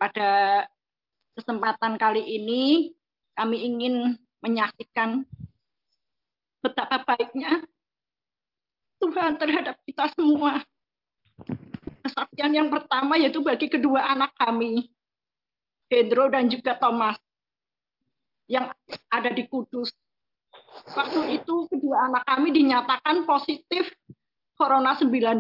Pada 0.01 0.65
kesempatan 1.37 2.01
kali 2.01 2.25
ini 2.25 2.97
kami 3.37 3.69
ingin 3.69 4.17
menyaksikan 4.41 5.29
betapa 6.65 7.05
baiknya 7.05 7.61
Tuhan 8.97 9.37
terhadap 9.37 9.77
kita 9.85 10.09
semua. 10.17 10.65
Kesaksian 12.01 12.57
yang 12.57 12.73
pertama 12.73 13.13
yaitu 13.21 13.45
bagi 13.45 13.69
kedua 13.69 14.09
anak 14.09 14.33
kami, 14.41 14.89
Pedro 15.85 16.33
dan 16.33 16.49
juga 16.49 16.73
Thomas, 16.81 17.21
yang 18.51 18.67
ada 19.07 19.31
di 19.31 19.47
Kudus. 19.47 19.95
Waktu 20.91 21.39
itu 21.39 21.71
kedua 21.71 22.11
anak 22.11 22.27
kami 22.27 22.51
dinyatakan 22.51 23.23
positif 23.23 23.87
Corona 24.59 24.99
19. 24.99 25.39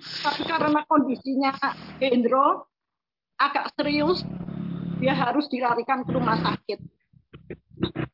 Tapi 0.00 0.42
karena 0.46 0.80
kondisinya 0.86 1.50
Hendro 1.98 2.70
agak 3.36 3.74
serius, 3.74 4.22
dia 5.02 5.18
harus 5.18 5.50
dilarikan 5.50 6.06
ke 6.06 6.10
rumah 6.14 6.38
sakit. 6.38 6.78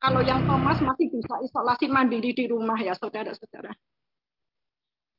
Kalau 0.01 0.23
yang 0.23 0.47
Thomas 0.49 0.79
masih 0.81 1.11
bisa 1.13 1.35
isolasi 1.43 1.91
mandiri 1.91 2.33
di 2.33 2.49
rumah 2.49 2.79
ya 2.81 2.97
saudara-saudara. 2.97 3.75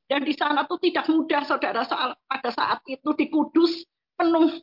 Dan 0.08 0.24
di 0.24 0.32
sana 0.32 0.64
tuh 0.64 0.80
tidak 0.80 1.04
mudah 1.12 1.44
saudara 1.44 1.84
soal 1.84 2.16
pada 2.24 2.48
saat 2.48 2.80
itu 2.88 3.12
di 3.12 3.28
Kudus 3.28 3.84
penuh 4.16 4.56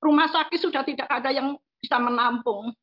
rumah 0.00 0.28
sakit 0.32 0.56
sudah 0.56 0.82
tidak 0.88 1.08
ada 1.12 1.28
yang 1.28 1.52
bisa 1.86 2.02
menampung. 2.02 2.74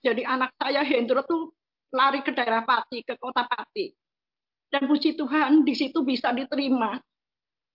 Jadi 0.00 0.24
anak 0.24 0.56
saya 0.56 0.80
Hendro 0.80 1.20
tuh 1.28 1.52
lari 1.92 2.24
ke 2.24 2.32
daerah 2.32 2.64
Pati, 2.64 3.04
ke 3.04 3.20
kota 3.20 3.44
Pati. 3.44 3.92
Dan 4.72 4.88
puji 4.88 5.12
Tuhan 5.20 5.68
di 5.68 5.76
situ 5.76 6.00
bisa 6.00 6.32
diterima. 6.32 6.96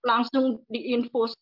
Langsung 0.01 0.65
diinfus. 0.65 1.37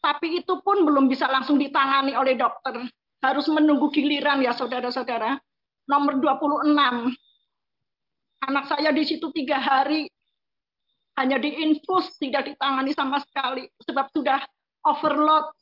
Tapi 0.00 0.40
itu 0.40 0.64
pun 0.64 0.88
belum 0.88 1.12
bisa 1.12 1.28
langsung 1.28 1.60
ditangani 1.60 2.16
oleh 2.16 2.40
dokter. 2.40 2.88
Harus 3.20 3.44
menunggu 3.52 3.92
giliran 3.92 4.40
ya 4.40 4.56
saudara-saudara. 4.56 5.36
Nomor 5.84 6.16
26. 6.24 6.72
Anak 8.48 8.64
saya 8.72 8.96
di 8.96 9.04
situ 9.04 9.28
tiga 9.36 9.60
hari 9.60 10.08
hanya 11.20 11.36
diinfus, 11.36 12.16
tidak 12.16 12.48
ditangani 12.48 12.96
sama 12.96 13.20
sekali. 13.20 13.68
Sebab 13.84 14.08
sudah 14.16 14.40
overload 14.88 15.52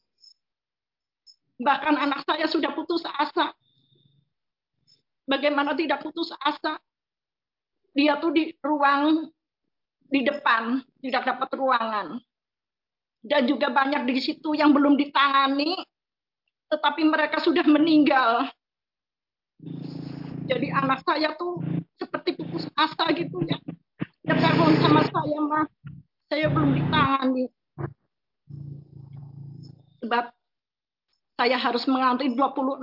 Bahkan 1.58 1.94
anak 1.98 2.22
saya 2.22 2.46
sudah 2.46 2.70
putus 2.70 3.02
asa. 3.02 3.50
Bagaimana 5.26 5.74
tidak 5.74 6.06
putus 6.06 6.30
asa? 6.38 6.78
Dia 7.92 8.22
tuh 8.22 8.30
di 8.30 8.54
ruang 8.62 9.26
di 10.08 10.22
depan, 10.22 10.80
tidak 11.02 11.26
dapat 11.26 11.50
ruangan. 11.58 12.22
Dan 13.18 13.50
juga 13.50 13.74
banyak 13.74 14.06
di 14.06 14.22
situ 14.22 14.54
yang 14.54 14.70
belum 14.70 14.94
ditangani, 14.94 15.82
tetapi 16.70 17.02
mereka 17.02 17.42
sudah 17.42 17.66
meninggal. 17.66 18.46
Jadi 20.48 20.70
anak 20.72 21.02
saya 21.04 21.34
tuh 21.34 21.60
seperti 21.98 22.38
putus 22.38 22.70
asa 22.78 23.10
gitu 23.12 23.42
ya. 23.44 23.58
Ya 24.24 24.34
sama 24.54 25.02
saya 25.02 25.38
mah, 25.42 25.66
saya 26.30 26.46
belum 26.48 26.70
ditangani. 26.78 27.50
Sebab 29.98 30.37
saya 31.38 31.54
harus 31.54 31.86
mengantri 31.86 32.34
26. 32.34 32.82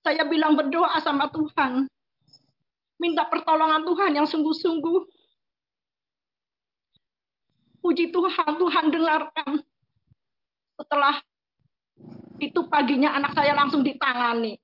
Saya 0.00 0.24
bilang 0.24 0.56
berdoa 0.56 0.96
sama 1.04 1.28
Tuhan. 1.28 1.84
Minta 2.96 3.28
pertolongan 3.28 3.84
Tuhan 3.84 4.16
yang 4.16 4.24
sungguh-sungguh. 4.24 5.04
Puji 7.84 8.08
Tuhan, 8.08 8.56
Tuhan 8.56 8.84
dengarkan. 8.88 9.60
Setelah 10.80 11.20
itu 12.40 12.60
paginya 12.72 13.12
anak 13.20 13.36
saya 13.36 13.52
langsung 13.52 13.84
ditangani. 13.84 14.56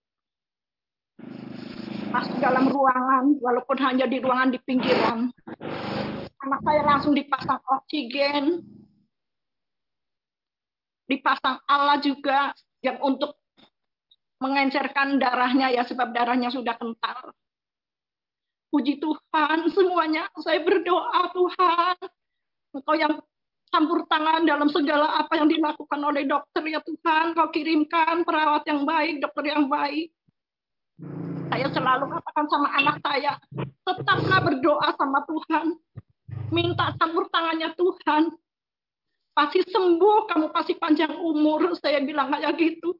Masuk 2.08 2.40
dalam 2.40 2.72
ruangan, 2.72 3.36
walaupun 3.38 3.78
hanya 3.84 4.08
di 4.08 4.18
ruangan 4.18 4.54
di 4.54 4.58
pinggiran. 4.64 5.28
Anak 6.40 6.60
saya 6.62 6.82
langsung 6.86 7.12
dipasang 7.12 7.60
oksigen, 7.68 8.62
dipasang 11.10 11.58
alat 11.66 12.00
juga 12.06 12.54
yang 12.84 13.00
untuk 13.00 13.40
mengencerkan 14.44 15.16
darahnya 15.16 15.72
ya 15.72 15.88
sebab 15.88 16.12
darahnya 16.12 16.52
sudah 16.52 16.76
kental. 16.76 17.32
Puji 18.68 19.00
Tuhan 19.00 19.72
semuanya. 19.72 20.28
Saya 20.36 20.60
berdoa 20.60 21.32
Tuhan. 21.32 21.96
Engkau 22.76 22.96
yang 22.98 23.14
campur 23.72 24.04
tangan 24.04 24.44
dalam 24.44 24.68
segala 24.68 25.16
apa 25.16 25.40
yang 25.40 25.48
dilakukan 25.48 26.00
oleh 26.04 26.28
dokter 26.28 26.60
ya 26.68 26.84
Tuhan. 26.84 27.32
Kau 27.32 27.48
kirimkan 27.48 28.26
perawat 28.28 28.68
yang 28.68 28.84
baik 28.84 29.24
dokter 29.24 29.56
yang 29.56 29.64
baik. 29.70 30.12
Saya 31.48 31.70
selalu 31.70 32.10
katakan 32.10 32.46
sama 32.50 32.68
anak 32.76 32.96
saya 33.00 33.38
tetaplah 33.86 34.40
berdoa 34.42 34.88
sama 34.98 35.22
Tuhan. 35.24 35.66
Minta 36.50 36.92
campur 36.98 37.30
tangannya 37.30 37.72
Tuhan 37.78 38.22
pasti 39.34 39.60
sembuh, 39.66 40.30
kamu 40.30 40.46
pasti 40.54 40.78
panjang 40.78 41.12
umur. 41.18 41.74
Saya 41.82 42.00
bilang 42.00 42.30
kayak 42.30 42.54
gitu. 42.56 42.94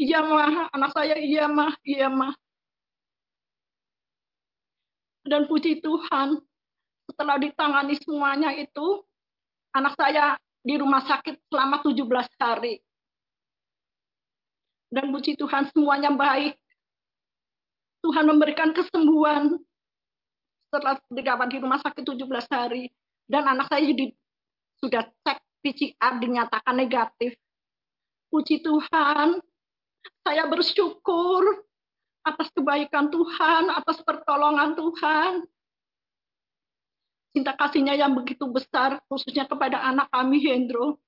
Iya 0.00 0.24
mah, 0.24 0.72
anak 0.72 0.96
saya 0.96 1.20
iya 1.20 1.44
mah, 1.44 1.76
iya 1.84 2.08
mah. 2.08 2.32
Dan 5.28 5.44
puji 5.44 5.84
Tuhan, 5.84 6.40
setelah 7.04 7.36
ditangani 7.36 8.00
semuanya 8.00 8.48
itu, 8.56 9.04
anak 9.76 9.92
saya 10.00 10.40
di 10.64 10.80
rumah 10.80 11.04
sakit 11.04 11.44
selama 11.52 11.84
17 11.84 12.00
hari. 12.40 12.80
Dan 14.88 15.12
puji 15.12 15.36
Tuhan 15.36 15.68
semuanya 15.68 16.16
baik. 16.16 16.56
Tuhan 18.00 18.24
memberikan 18.24 18.72
kesembuhan 18.72 19.52
setelah 20.72 20.96
dirawat 21.12 21.52
di 21.52 21.60
rumah 21.60 21.76
sakit 21.84 22.08
17 22.08 22.24
hari. 22.48 22.88
Dan 23.28 23.44
anak 23.44 23.68
saya 23.68 23.84
sudah 24.80 25.04
cek 25.28 25.49
PCR 25.60 26.16
dinyatakan 26.20 26.74
negatif. 26.76 27.36
Puji 28.32 28.62
Tuhan, 28.64 29.42
saya 30.24 30.44
bersyukur 30.48 31.66
atas 32.24 32.48
kebaikan 32.52 33.08
Tuhan, 33.08 33.72
atas 33.72 34.00
pertolongan 34.04 34.76
Tuhan. 34.76 35.32
Cinta 37.30 37.54
kasihnya 37.54 37.94
yang 37.94 38.12
begitu 38.14 38.46
besar, 38.50 38.98
khususnya 39.06 39.46
kepada 39.46 39.78
anak 39.86 40.10
kami, 40.10 40.42
Hendro. 40.42 40.98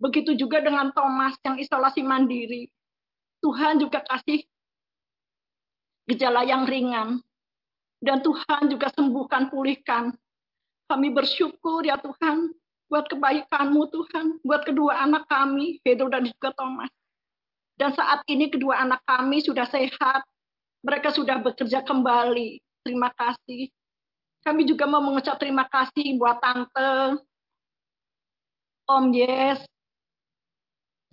Begitu 0.00 0.34
juga 0.34 0.58
dengan 0.58 0.90
Thomas 0.90 1.36
yang 1.46 1.60
isolasi 1.60 2.02
mandiri. 2.02 2.66
Tuhan 3.44 3.78
juga 3.78 4.02
kasih 4.02 4.42
gejala 6.10 6.42
yang 6.42 6.66
ringan. 6.66 7.22
Dan 8.00 8.24
Tuhan 8.24 8.72
juga 8.72 8.88
sembuhkan, 8.96 9.52
pulihkan. 9.52 10.16
Kami 10.88 11.08
bersyukur 11.14 11.86
ya 11.86 12.00
Tuhan, 12.00 12.50
buat 12.90 13.06
kebaikanmu 13.06 13.86
Tuhan, 13.94 14.42
buat 14.42 14.66
kedua 14.66 15.06
anak 15.06 15.30
kami, 15.30 15.78
Pedro 15.86 16.10
dan 16.10 16.26
juga 16.26 16.50
Thomas. 16.58 16.90
Dan 17.78 17.94
saat 17.94 18.26
ini 18.26 18.50
kedua 18.50 18.82
anak 18.82 19.00
kami 19.06 19.40
sudah 19.40 19.64
sehat, 19.70 20.26
mereka 20.82 21.14
sudah 21.14 21.38
bekerja 21.38 21.86
kembali. 21.86 22.58
Terima 22.82 23.14
kasih. 23.14 23.70
Kami 24.42 24.66
juga 24.66 24.90
mau 24.90 25.00
mengucap 25.00 25.38
terima 25.38 25.64
kasih 25.70 26.18
buat 26.18 26.42
Tante, 26.42 27.22
Om 28.90 29.04
Yes, 29.14 29.62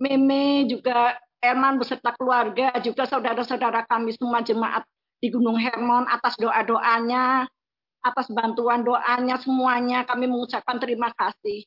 Meme, 0.02 0.66
juga 0.66 1.14
Herman 1.38 1.78
beserta 1.78 2.10
keluarga, 2.18 2.74
juga 2.82 3.06
saudara-saudara 3.06 3.86
kami 3.86 4.16
semua 4.18 4.42
jemaat 4.42 4.82
di 5.22 5.30
Gunung 5.30 5.58
Hermon 5.58 6.06
atas 6.10 6.34
doa-doanya, 6.38 7.46
atas 8.02 8.30
bantuan 8.30 8.86
doanya 8.86 9.36
semuanya 9.42 10.06
kami 10.06 10.30
mengucapkan 10.30 10.78
terima 10.78 11.10
kasih. 11.14 11.66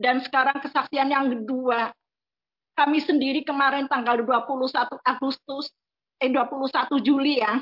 Dan 0.00 0.24
sekarang 0.24 0.64
kesaksian 0.64 1.12
yang 1.12 1.28
kedua, 1.28 1.92
kami 2.72 3.04
sendiri 3.04 3.44
kemarin 3.44 3.84
tanggal 3.84 4.16
21 4.24 4.96
Agustus, 5.04 5.68
eh 6.16 6.32
21 6.32 6.96
Juli 7.04 7.44
ya, 7.44 7.60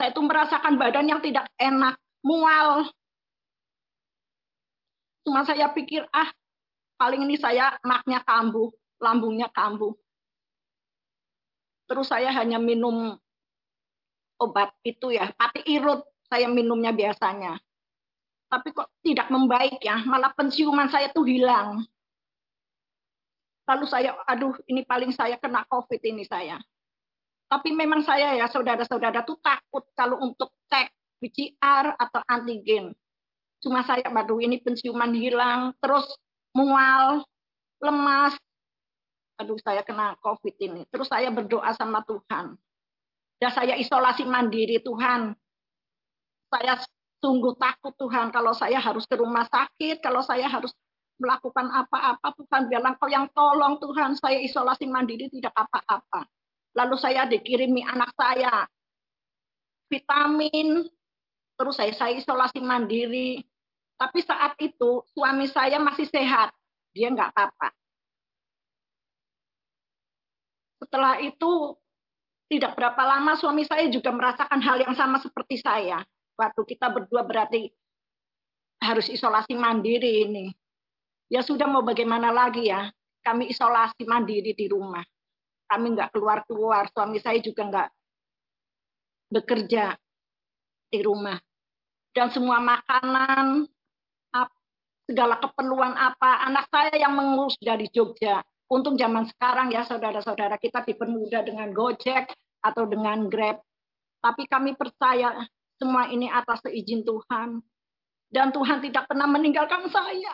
saya 0.00 0.16
itu 0.16 0.20
merasakan 0.24 0.80
badan 0.80 1.12
yang 1.12 1.20
tidak 1.20 1.44
enak, 1.60 2.00
mual. 2.24 2.88
Cuma 5.24 5.44
saya 5.44 5.68
pikir, 5.76 6.08
ah 6.08 6.32
paling 6.96 7.28
ini 7.28 7.36
saya 7.36 7.76
maknya 7.84 8.24
kambuh, 8.24 8.72
lambungnya 8.96 9.52
kambuh. 9.52 9.92
Terus 11.84 12.08
saya 12.08 12.32
hanya 12.32 12.56
minum 12.56 13.20
obat 14.40 14.72
itu 14.82 15.12
ya, 15.12 15.28
pati 15.36 15.60
irut 15.68 16.00
saya 16.26 16.48
minumnya 16.48 16.90
biasanya. 16.90 17.60
Tapi 18.50 18.74
kok 18.74 18.90
tidak 19.04 19.30
membaik 19.30 19.78
ya, 19.78 20.02
malah 20.08 20.34
penciuman 20.34 20.90
saya 20.90 21.12
tuh 21.12 21.22
hilang. 21.28 21.86
Lalu 23.68 23.86
saya, 23.86 24.18
aduh 24.26 24.56
ini 24.66 24.82
paling 24.82 25.14
saya 25.14 25.38
kena 25.38 25.62
COVID 25.70 26.02
ini 26.02 26.26
saya. 26.26 26.58
Tapi 27.46 27.70
memang 27.70 28.02
saya 28.02 28.34
ya 28.34 28.50
saudara-saudara 28.50 29.22
tuh 29.22 29.38
takut 29.38 29.86
kalau 29.94 30.18
untuk 30.18 30.50
cek 30.66 30.90
PCR 31.22 31.94
atau 31.94 32.22
antigen. 32.26 32.90
Cuma 33.62 33.84
saya, 33.86 34.02
aduh 34.08 34.40
ini 34.42 34.58
penciuman 34.58 35.14
hilang, 35.14 35.76
terus 35.78 36.08
mual, 36.56 37.22
lemas, 37.78 38.34
aduh 39.38 39.58
saya 39.62 39.84
kena 39.86 40.16
COVID 40.18 40.54
ini. 40.58 40.82
Terus 40.90 41.06
saya 41.06 41.28
berdoa 41.30 41.70
sama 41.76 42.02
Tuhan. 42.02 42.58
Dan 43.40 43.50
saya 43.56 43.74
isolasi 43.80 44.28
mandiri 44.28 44.84
Tuhan. 44.84 45.32
Saya 46.52 46.76
sungguh 47.24 47.56
takut 47.56 47.96
Tuhan 47.96 48.28
kalau 48.28 48.52
saya 48.52 48.76
harus 48.76 49.08
ke 49.08 49.16
rumah 49.16 49.48
sakit, 49.48 50.04
kalau 50.04 50.20
saya 50.20 50.44
harus 50.44 50.76
melakukan 51.20 51.68
apa-apa 51.68 52.32
Tuhan 52.32 52.72
biarlah 52.72 52.96
kau 52.96 53.12
yang 53.12 53.28
tolong 53.36 53.76
Tuhan 53.76 54.16
saya 54.16 54.40
isolasi 54.40 54.88
mandiri 54.88 55.28
tidak 55.28 55.52
apa-apa. 55.52 56.24
Lalu 56.72 56.96
saya 56.96 57.28
dikirimi 57.28 57.84
anak 57.84 58.16
saya 58.16 58.64
vitamin 59.92 60.88
terus 61.60 61.76
saya 61.76 61.92
saya 61.92 62.16
isolasi 62.16 62.64
mandiri. 62.64 63.44
Tapi 64.00 64.24
saat 64.24 64.56
itu 64.56 65.04
suami 65.12 65.44
saya 65.44 65.76
masih 65.76 66.08
sehat. 66.08 66.56
Dia 66.96 67.12
nggak 67.12 67.36
apa-apa. 67.36 67.68
Setelah 70.80 71.20
itu 71.20 71.76
tidak 72.50 72.74
berapa 72.74 72.98
lama 73.06 73.38
suami 73.38 73.62
saya 73.62 73.86
juga 73.86 74.10
merasakan 74.10 74.58
hal 74.58 74.82
yang 74.82 74.94
sama 74.98 75.22
seperti 75.22 75.62
saya. 75.62 76.02
Waktu 76.34 76.66
kita 76.66 76.90
berdua 76.90 77.22
berarti 77.22 77.70
harus 78.82 79.06
isolasi 79.06 79.54
mandiri 79.54 80.26
ini. 80.26 80.50
Ya 81.30 81.46
sudah 81.46 81.70
mau 81.70 81.86
bagaimana 81.86 82.34
lagi 82.34 82.66
ya. 82.66 82.90
Kami 83.22 83.54
isolasi 83.54 84.02
mandiri 84.02 84.50
di 84.50 84.66
rumah. 84.66 85.06
Kami 85.70 85.94
nggak 85.94 86.10
keluar-keluar. 86.10 86.90
Suami 86.90 87.22
saya 87.22 87.38
juga 87.38 87.70
nggak 87.70 87.88
bekerja 89.30 89.94
di 90.90 91.00
rumah. 91.06 91.38
Dan 92.10 92.34
semua 92.34 92.58
makanan, 92.58 93.70
segala 95.06 95.38
keperluan 95.38 95.94
apa, 95.94 96.50
anak 96.50 96.66
saya 96.66 96.98
yang 96.98 97.14
mengurus 97.14 97.54
dari 97.62 97.86
Jogja. 97.94 98.42
Untung 98.70 98.94
zaman 98.94 99.26
sekarang 99.26 99.74
ya 99.74 99.82
saudara-saudara 99.82 100.54
kita 100.54 100.86
dipermudah 100.86 101.42
dengan 101.42 101.74
Gojek 101.74 102.30
atau 102.62 102.86
dengan 102.86 103.26
Grab. 103.26 103.58
Tapi 104.22 104.46
kami 104.46 104.78
percaya 104.78 105.34
semua 105.74 106.06
ini 106.06 106.30
atas 106.30 106.62
izin 106.70 107.02
Tuhan. 107.02 107.58
Dan 108.30 108.54
Tuhan 108.54 108.78
tidak 108.78 109.10
pernah 109.10 109.26
meninggalkan 109.26 109.90
saya. 109.90 110.30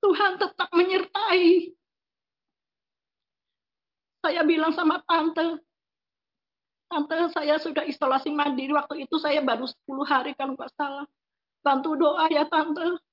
Tuhan 0.00 0.40
tetap 0.40 0.72
menyertai. 0.72 1.76
Saya 4.24 4.42
bilang 4.48 4.72
sama 4.72 5.02
tante, 5.04 5.60
tante 6.88 7.16
saya 7.36 7.60
sudah 7.60 7.84
isolasi 7.84 8.32
mandiri 8.32 8.72
waktu 8.72 9.04
itu 9.04 9.20
saya 9.20 9.44
baru 9.44 9.68
10 9.68 10.08
hari 10.08 10.32
kalau 10.38 10.56
nggak 10.56 10.72
salah. 10.72 11.04
Bantu 11.60 12.00
doa 12.00 12.30
ya 12.32 12.48
tante. 12.48 13.05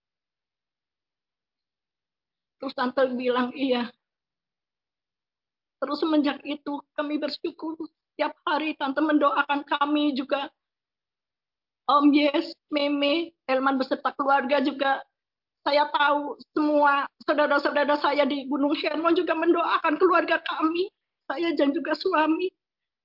Terus 2.64 2.80
tante 2.80 3.04
bilang, 3.20 3.52
iya. 3.52 3.92
Terus 5.84 6.00
semenjak 6.00 6.40
itu 6.48 6.80
kami 6.96 7.20
bersyukur 7.20 7.76
setiap 7.76 8.32
hari 8.48 8.72
tante 8.80 9.04
mendoakan 9.04 9.68
kami 9.68 10.16
juga. 10.16 10.48
Om 11.92 12.16
Yes, 12.16 12.56
Meme, 12.72 13.36
Elman 13.52 13.76
beserta 13.76 14.16
keluarga 14.16 14.64
juga 14.64 15.04
saya 15.68 15.92
tahu 15.92 16.40
semua 16.56 17.04
saudara-saudara 17.28 18.00
saya 18.00 18.24
di 18.24 18.48
Gunung 18.48 18.80
Hermon 18.80 19.12
juga 19.12 19.36
mendoakan 19.36 20.00
keluarga 20.00 20.40
kami, 20.40 20.88
saya 21.28 21.52
dan 21.60 21.76
juga 21.76 22.00
suami. 22.00 22.48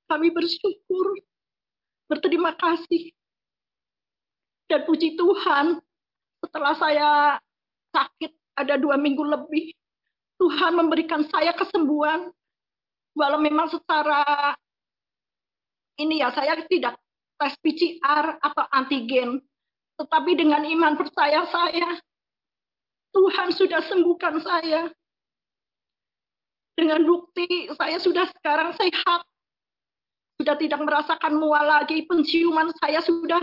Kami 0.06 0.30
bersyukur, 0.30 1.18
berterima 2.06 2.54
kasih. 2.54 3.10
Dan 4.70 4.86
puji 4.86 5.18
Tuhan, 5.18 5.82
setelah 6.46 6.74
saya 6.78 7.10
sakit 7.90 8.37
ada 8.58 8.74
dua 8.74 8.98
minggu 8.98 9.22
lebih. 9.22 9.70
Tuhan 10.38 10.74
memberikan 10.74 11.22
saya 11.30 11.54
kesembuhan. 11.54 12.30
Walau 13.14 13.38
memang 13.42 13.70
secara 13.70 14.54
ini 15.98 16.22
ya 16.22 16.30
saya 16.30 16.58
tidak 16.66 16.94
tes 17.38 17.54
PCR 17.62 18.38
atau 18.38 18.64
antigen. 18.74 19.42
Tetapi 19.98 20.38
dengan 20.38 20.62
iman 20.62 20.94
percaya 20.94 21.42
saya, 21.50 21.98
Tuhan 23.10 23.50
sudah 23.50 23.82
sembuhkan 23.90 24.38
saya. 24.38 24.86
Dengan 26.78 27.02
bukti 27.02 27.66
saya 27.74 27.98
sudah 27.98 28.30
sekarang 28.38 28.78
sehat. 28.78 29.26
Sudah 30.38 30.54
tidak 30.54 30.78
merasakan 30.86 31.34
mual 31.34 31.66
lagi, 31.66 32.06
penciuman 32.06 32.70
saya 32.78 33.02
sudah 33.02 33.42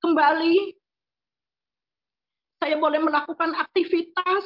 kembali 0.00 0.79
saya 2.60 2.76
boleh 2.76 3.00
melakukan 3.00 3.56
aktivitas 3.56 4.44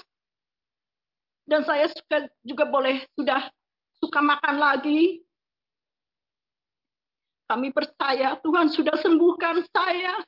dan 1.45 1.67
saya 1.67 1.91
juga, 1.91 2.19
juga 2.41 2.65
boleh 2.71 3.05
sudah 3.19 3.51
suka 4.01 4.23
makan 4.23 4.57
lagi. 4.57 5.21
Kami 7.45 7.69
percaya 7.75 8.41
Tuhan 8.41 8.73
sudah 8.73 8.97
sembuhkan 9.03 9.67
saya. 9.69 10.25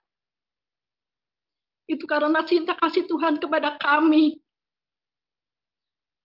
Itu 1.86 2.04
karena 2.04 2.44
cinta 2.44 2.76
kasih 2.76 3.08
Tuhan 3.08 3.40
kepada 3.40 3.78
kami. 3.80 4.36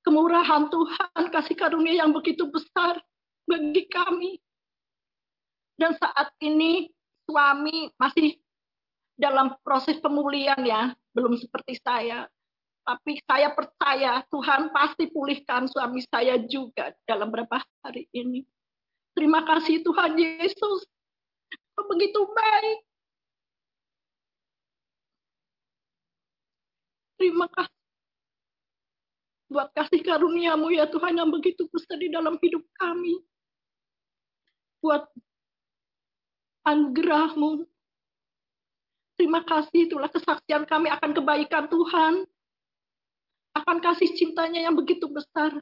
Kemurahan 0.01 0.67
Tuhan, 0.67 1.21
kasih 1.29 1.55
karunia 1.55 2.01
yang 2.01 2.11
begitu 2.11 2.49
besar 2.49 2.97
bagi 3.45 3.85
kami. 3.85 4.41
Dan 5.77 5.93
saat 5.95 6.33
ini 6.41 6.89
suami 7.29 7.93
masih 7.95 8.40
dalam 9.21 9.53
proses 9.61 10.01
pemulihan 10.01 10.57
ya, 10.65 10.97
belum 11.13 11.37
seperti 11.37 11.77
saya. 11.77 12.25
Tapi 12.81 13.21
saya 13.29 13.53
percaya 13.53 14.25
Tuhan 14.25 14.73
pasti 14.73 15.05
pulihkan 15.13 15.69
suami 15.69 16.01
saya 16.09 16.41
juga 16.49 16.89
dalam 17.05 17.29
beberapa 17.29 17.61
hari 17.85 18.09
ini. 18.09 18.41
Terima 19.13 19.45
kasih 19.45 19.85
Tuhan 19.85 20.17
Yesus. 20.17 20.81
Begitu 21.77 22.21
baik. 22.25 22.79
Terima 27.21 27.45
kasih. 27.53 27.77
Buat 29.51 29.69
kasih 29.77 30.01
karuniamu 30.01 30.73
ya 30.73 30.89
Tuhan 30.89 31.21
yang 31.21 31.29
begitu 31.29 31.69
besar 31.69 32.01
di 32.01 32.09
dalam 32.09 32.39
hidup 32.41 32.65
kami. 32.81 33.21
Buat 34.81 35.05
anugerahmu 36.65 37.70
Terima 39.21 39.45
kasih, 39.45 39.85
itulah 39.85 40.09
kesaksian 40.09 40.65
kami 40.65 40.89
akan 40.89 41.13
kebaikan 41.13 41.69
Tuhan. 41.69 42.25
Akan 43.53 43.77
kasih 43.77 44.17
cintanya 44.17 44.65
yang 44.65 44.73
begitu 44.73 45.05
besar. 45.13 45.61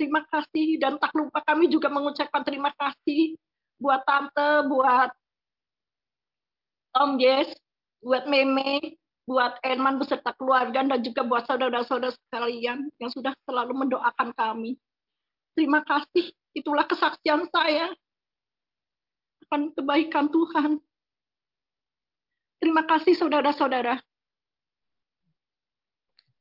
Terima 0.00 0.24
kasih, 0.32 0.80
dan 0.80 0.96
tak 0.96 1.12
lupa 1.12 1.44
kami 1.44 1.68
juga 1.68 1.92
mengucapkan 1.92 2.40
terima 2.40 2.72
kasih 2.72 3.36
buat 3.76 4.00
Tante, 4.08 4.64
buat 4.72 5.12
Om 6.96 7.20
Yes, 7.20 7.52
buat 8.00 8.24
Meme, 8.24 8.96
buat 9.28 9.60
Erman 9.60 10.00
beserta 10.00 10.32
keluarga, 10.32 10.80
dan 10.80 11.04
juga 11.04 11.20
buat 11.20 11.44
saudara-saudara 11.44 12.16
sekalian 12.16 12.88
yang 12.96 13.12
sudah 13.12 13.36
selalu 13.44 13.76
mendoakan 13.76 14.32
kami. 14.32 14.80
Terima 15.52 15.84
kasih, 15.84 16.32
itulah 16.56 16.88
kesaksian 16.88 17.44
saya 17.52 17.92
akan 19.52 19.76
kebaikan 19.76 20.32
Tuhan. 20.32 20.80
Terima 22.56 22.82
kasih 22.84 23.14
saudara-saudara. 23.14 24.00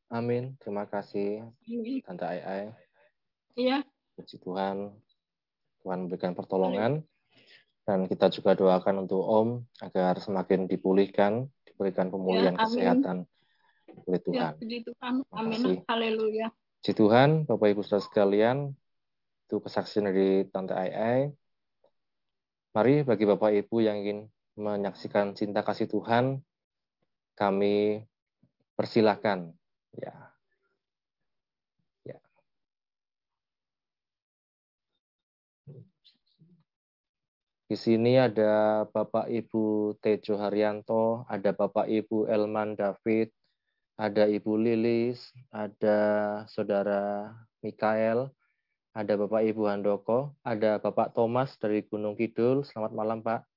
Amin. 0.09 0.55
Terima 0.61 0.85
kasih 0.87 1.43
Tante 2.05 2.23
Ai 2.23 2.39
Ai. 2.41 2.63
Iya. 3.57 3.83
Puji 4.15 4.39
Tuhan. 4.39 4.95
Tuhan 5.83 5.97
memberikan 6.07 6.31
pertolongan. 6.31 7.03
Dan 7.85 8.09
kita 8.09 8.33
juga 8.33 8.57
doakan 8.57 9.05
untuk 9.05 9.21
Om 9.21 9.49
agar 9.77 10.17
semakin 10.17 10.65
dipulihkan, 10.65 11.45
diberikan 11.69 12.09
pemulihan 12.09 12.57
Ya, 12.57 12.65
amin. 12.65 12.65
kesehatan 12.65 13.17
oleh 14.07 14.17
Ya, 14.17 14.25
Tuhan. 14.25 14.53
puji 14.57 14.77
Tuhan. 14.81 15.13
Amin. 15.29 15.61
Haleluya. 15.85 16.47
Puji 16.81 16.93
Tuhan, 16.97 17.29
Bapak 17.45 17.67
Ibu 17.69 17.81
Saudara 17.81 18.01
sekalian, 18.01 18.73
itu 19.45 19.61
kesaksian 19.61 20.09
dari 20.09 20.49
Tante 20.49 20.73
Ai 20.73 20.91
Ai. 20.93 21.21
Mari 22.73 23.05
bagi 23.05 23.25
Bapak 23.25 23.53
Ibu 23.53 23.85
yang 23.85 24.01
ingin 24.01 24.19
menyaksikan 24.55 25.35
cinta 25.35 25.61
kasih 25.61 25.87
Tuhan, 25.91 26.39
kami 27.35 28.07
persilahkan. 28.79 29.51
Ya. 29.95 30.31
Ya. 32.07 32.19
Di 37.67 37.75
sini 37.75 38.15
ada 38.15 38.83
Bapak 38.87 39.27
Ibu 39.27 39.95
Tejo 39.99 40.39
Haryanto, 40.39 41.27
ada 41.27 41.51
Bapak 41.51 41.91
Ibu 41.91 42.31
Elman 42.31 42.79
David, 42.79 43.31
ada 43.95 44.27
Ibu 44.27 44.59
Lilis, 44.59 45.31
ada 45.51 45.99
Saudara 46.51 47.31
Mikael, 47.63 48.31
ada 48.95 49.13
Bapak 49.19 49.43
Ibu 49.43 49.67
Handoko, 49.67 50.35
ada 50.43 50.79
Bapak 50.79 51.11
Thomas 51.11 51.55
dari 51.59 51.83
Gunung 51.83 52.15
Kidul. 52.15 52.63
Selamat 52.63 52.95
malam, 52.95 53.19
Pak. 53.19 53.54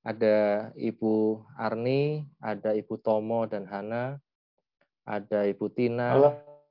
Ada 0.00 0.70
Ibu 0.80 1.44
Arni, 1.60 2.24
ada 2.40 2.72
Ibu 2.72 2.96
Tomo 3.04 3.44
dan 3.44 3.68
Hana, 3.68 4.16
ada 5.04 5.44
Ibu 5.44 5.66
Tina, 5.76 6.16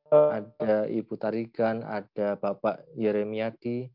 ada 0.10 0.90
Ibu 0.90 1.14
Tarigan, 1.14 1.86
ada 1.86 2.34
Bapak 2.42 2.82
Yeremiadi, 2.98 3.86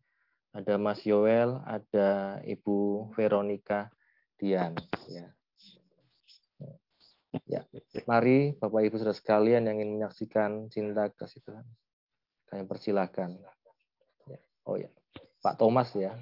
ada 0.55 0.79
Mas 0.79 1.03
Yoel, 1.03 1.59
ada 1.67 2.39
Ibu 2.47 3.11
Veronica 3.19 3.91
Dian. 4.39 4.79
Ya. 5.11 5.35
Ya, 7.51 7.67
mari 8.07 8.55
Bapak 8.55 8.87
Ibu 8.87 8.95
Saudara 8.95 9.19
sekalian 9.19 9.67
yang 9.67 9.83
ingin 9.83 9.99
menyaksikan 9.99 10.71
cinta 10.71 11.11
kasih 11.11 11.43
Tuhan, 11.43 11.67
kami 12.47 12.63
persilakan. 12.71 13.43
Ya. 14.31 14.39
Oh 14.63 14.79
ya, 14.79 14.87
Pak 15.43 15.59
Thomas 15.59 15.91
ya, 15.99 16.15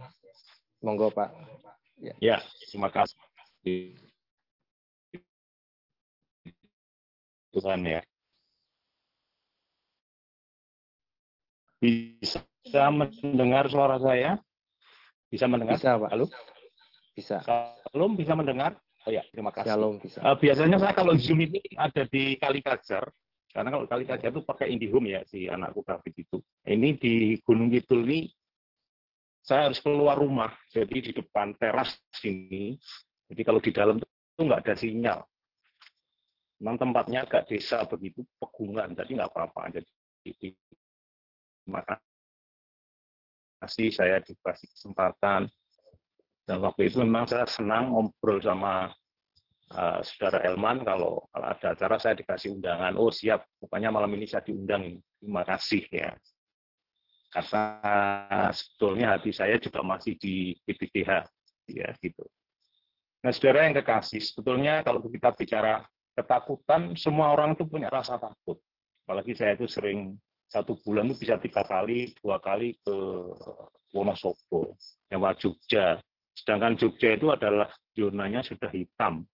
monggo 0.80 1.12
Pak. 1.12 1.36
Ya. 2.03 2.14
Ya, 2.18 2.36
terima 2.66 2.90
kasih. 2.90 3.14
Tuhan 7.55 7.80
ya. 7.86 8.03
Bisa 11.78 12.42
mendengar 12.90 13.70
suara 13.70 14.03
saya? 14.03 14.42
Bisa 15.30 15.46
mendengar? 15.46 15.78
Bisa 15.78 15.94
Pak. 15.94 16.11
Halo? 16.11 16.26
Bisa. 17.14 17.38
Shalom, 17.46 18.18
bisa 18.18 18.34
mendengar? 18.34 18.74
Oh 19.07 19.14
ya, 19.14 19.22
terima 19.30 19.55
kasih. 19.55 19.70
Shalom 19.70 20.03
bisa. 20.03 20.18
Eh, 20.26 20.36
biasanya 20.42 20.82
saya 20.82 20.94
kalau 20.98 21.14
Zoom 21.14 21.38
ini 21.46 21.62
ada 21.78 22.03
di 22.07 22.34
Kali 22.34 22.66
Kajar, 22.66 23.07
karena 23.55 23.68
kalau 23.78 23.86
Kali 23.86 24.05
Kajar 24.11 24.30
itu 24.34 24.42
pakai 24.42 24.74
IndiHome 24.74 25.14
ya, 25.14 25.20
si 25.26 25.46
anakku 25.46 25.86
David 25.86 26.14
itu. 26.18 26.38
Ini 26.66 26.98
di 26.98 27.38
Gunung 27.42 27.70
Kidul 27.70 28.07
ini, 28.11 28.26
saya 29.43 29.66
harus 29.66 29.82
keluar 29.82 30.14
rumah, 30.14 30.55
jadi 30.70 31.03
di 31.03 31.11
depan 31.11 31.59
teras 31.59 31.99
sini. 32.14 32.78
Jadi 33.26 33.43
kalau 33.43 33.59
di 33.59 33.74
dalam 33.74 33.99
itu 33.99 34.40
nggak 34.43 34.62
ada 34.62 34.74
sinyal. 34.78 35.20
Memang 36.62 36.78
tempatnya 36.78 37.26
agak 37.26 37.51
desa 37.51 37.82
begitu, 37.90 38.22
pegungan, 38.38 38.95
jadi 38.95 39.18
nggak 39.18 39.30
apa-apa. 39.34 39.74
Jadi 39.74 40.55
terima 41.66 41.82
kasih 43.59 43.90
saya 43.90 44.22
dikasih 44.22 44.70
kesempatan. 44.70 45.51
Dan 46.47 46.59
waktu 46.62 46.90
itu 46.90 47.03
memang 47.03 47.26
saya 47.26 47.47
senang 47.51 47.90
ngobrol 47.90 48.38
sama 48.43 48.90
uh, 49.74 49.99
saudara 50.07 50.43
Elman 50.47 50.86
kalau 50.86 51.26
kalau 51.30 51.47
ada 51.51 51.66
acara 51.74 51.97
saya 51.99 52.14
dikasih 52.14 52.55
undangan. 52.55 52.95
Oh 52.95 53.11
siap, 53.11 53.43
pokoknya 53.59 53.90
malam 53.90 54.11
ini 54.14 54.30
saya 54.30 54.47
diundang. 54.47 55.03
Terima 55.18 55.43
kasih 55.43 55.82
ya. 55.90 56.14
Karena 57.33 57.64
sebetulnya 58.53 59.16
hati 59.16 59.33
saya 59.33 59.57
juga 59.57 59.80
masih 59.80 60.20
di 60.20 60.53
PPTH 60.68 61.24
ya 61.72 61.89
gitu. 62.05 62.28
Nah 63.24 63.33
saudara 63.33 63.64
yang 63.64 63.74
kekasih, 63.80 64.20
sebetulnya 64.20 64.85
kalau 64.85 65.01
kita 65.09 65.33
bicara 65.33 65.80
ketakutan, 66.12 66.93
semua 66.93 67.33
orang 67.33 67.57
itu 67.57 67.64
punya 67.64 67.89
rasa 67.89 68.20
takut. 68.20 68.61
Apalagi 69.09 69.33
saya 69.33 69.57
itu 69.57 69.64
sering 69.64 70.20
satu 70.53 70.76
bulan 70.85 71.09
itu 71.09 71.24
bisa 71.24 71.41
tiga 71.41 71.64
kali, 71.64 72.12
dua 72.20 72.37
kali 72.37 72.76
ke 72.85 72.97
Wonosobo, 73.97 74.76
Jawa 75.09 75.33
Jogja. 75.41 75.97
Sedangkan 76.37 76.76
Jogja 76.76 77.16
itu 77.16 77.33
adalah 77.33 77.72
zonanya 77.97 78.45
sudah 78.45 78.68
hitam. 78.68 79.24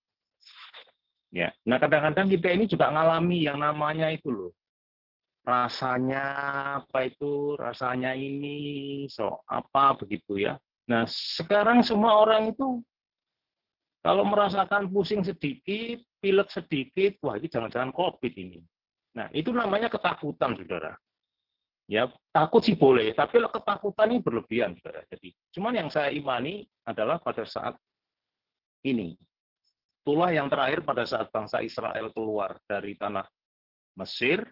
Ya, 1.29 1.53
nah 1.67 1.77
kadang-kadang 1.77 2.33
kita 2.33 2.49
ini 2.57 2.65
juga 2.65 2.89
ngalami 2.89 3.45
yang 3.45 3.61
namanya 3.61 4.09
itu 4.09 4.33
loh, 4.33 4.57
rasanya 5.49 6.25
apa 6.85 7.09
itu, 7.09 7.57
rasanya 7.57 8.13
ini, 8.13 9.09
so 9.09 9.41
apa 9.49 9.97
begitu 9.97 10.37
ya. 10.37 10.61
Nah 10.93 11.09
sekarang 11.09 11.81
semua 11.81 12.21
orang 12.21 12.53
itu 12.53 12.85
kalau 14.05 14.29
merasakan 14.29 14.93
pusing 14.93 15.25
sedikit, 15.25 16.05
pilek 16.21 16.53
sedikit, 16.53 17.17
wah 17.25 17.41
ini 17.41 17.49
jangan-jangan 17.49 17.97
COVID 17.97 18.33
ini. 18.37 18.61
Nah 19.17 19.33
itu 19.33 19.49
namanya 19.49 19.89
ketakutan, 19.89 20.53
saudara. 20.53 20.93
Ya 21.89 22.05
takut 22.29 22.61
sih 22.61 22.77
boleh, 22.77 23.17
tapi 23.17 23.41
ketakutan 23.41 24.13
ini 24.13 24.21
berlebihan, 24.21 24.77
saudara. 24.77 25.01
Jadi, 25.09 25.33
cuman 25.57 25.73
yang 25.73 25.89
saya 25.89 26.13
imani 26.13 26.69
adalah 26.85 27.17
pada 27.17 27.49
saat 27.49 27.73
ini, 28.85 29.17
itulah 30.05 30.29
yang 30.29 30.53
terakhir 30.53 30.85
pada 30.85 31.09
saat 31.09 31.33
bangsa 31.33 31.65
Israel 31.65 32.13
keluar 32.13 32.61
dari 32.69 32.93
tanah 33.01 33.25
Mesir, 33.97 34.45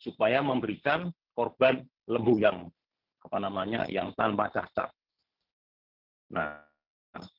supaya 0.00 0.40
memberikan 0.40 1.12
korban 1.36 1.84
lembu 2.08 2.40
yang 2.40 2.72
apa 3.20 3.36
namanya 3.36 3.84
yang 3.92 4.16
tanpa 4.16 4.48
cacat. 4.48 4.88
Nah, 6.32 6.64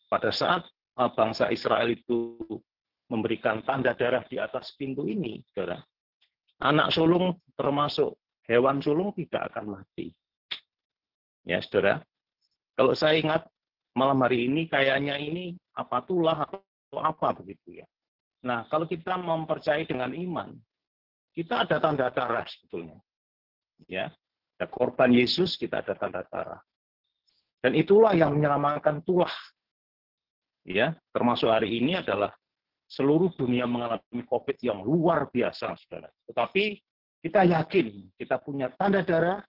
pada 0.08 0.30
saat 0.30 0.70
bangsa 1.18 1.50
Israel 1.50 1.90
itu 1.90 2.38
memberikan 3.10 3.66
tanda 3.66 3.98
darah 3.98 4.22
di 4.30 4.38
atas 4.38 4.78
pintu 4.78 5.10
ini, 5.10 5.42
saudara, 5.52 5.82
anak 6.62 6.94
sulung 6.94 7.42
termasuk 7.58 8.16
hewan 8.46 8.80
sulung 8.80 9.12
tidak 9.18 9.52
akan 9.52 9.82
mati. 9.82 10.14
Ya, 11.42 11.60
saudara. 11.66 12.06
Kalau 12.78 12.94
saya 12.94 13.18
ingat 13.18 13.42
malam 13.98 14.22
hari 14.24 14.48
ini 14.48 14.70
kayaknya 14.70 15.20
ini 15.20 15.58
apa 15.76 16.06
tulah 16.08 16.48
atau 16.48 16.62
apa 17.02 17.36
begitu 17.36 17.84
ya. 17.84 17.88
Nah, 18.42 18.66
kalau 18.72 18.88
kita 18.88 19.20
mempercayai 19.20 19.86
dengan 19.86 20.16
iman, 20.16 20.56
kita 21.32 21.68
ada 21.68 21.78
tanda 21.80 22.08
darah 22.12 22.44
sebetulnya. 22.48 23.00
Ya, 23.90 24.14
ada 24.60 24.68
korban 24.70 25.10
Yesus, 25.10 25.58
kita 25.58 25.82
ada 25.82 25.98
tanda 25.98 26.22
darah. 26.28 26.62
Dan 27.62 27.78
itulah 27.78 28.14
yang 28.14 28.38
menyelamatkan 28.38 29.02
tulah. 29.02 29.32
Ya, 30.62 30.94
termasuk 31.10 31.50
hari 31.50 31.82
ini 31.82 31.98
adalah 31.98 32.30
seluruh 32.86 33.34
dunia 33.34 33.66
mengalami 33.66 34.22
COVID 34.28 34.58
yang 34.62 34.86
luar 34.86 35.30
biasa, 35.34 35.74
saudara. 35.80 36.12
Tetapi 36.30 36.78
kita 37.22 37.46
yakin 37.50 38.14
kita 38.18 38.38
punya 38.38 38.70
tanda 38.78 39.02
darah, 39.02 39.42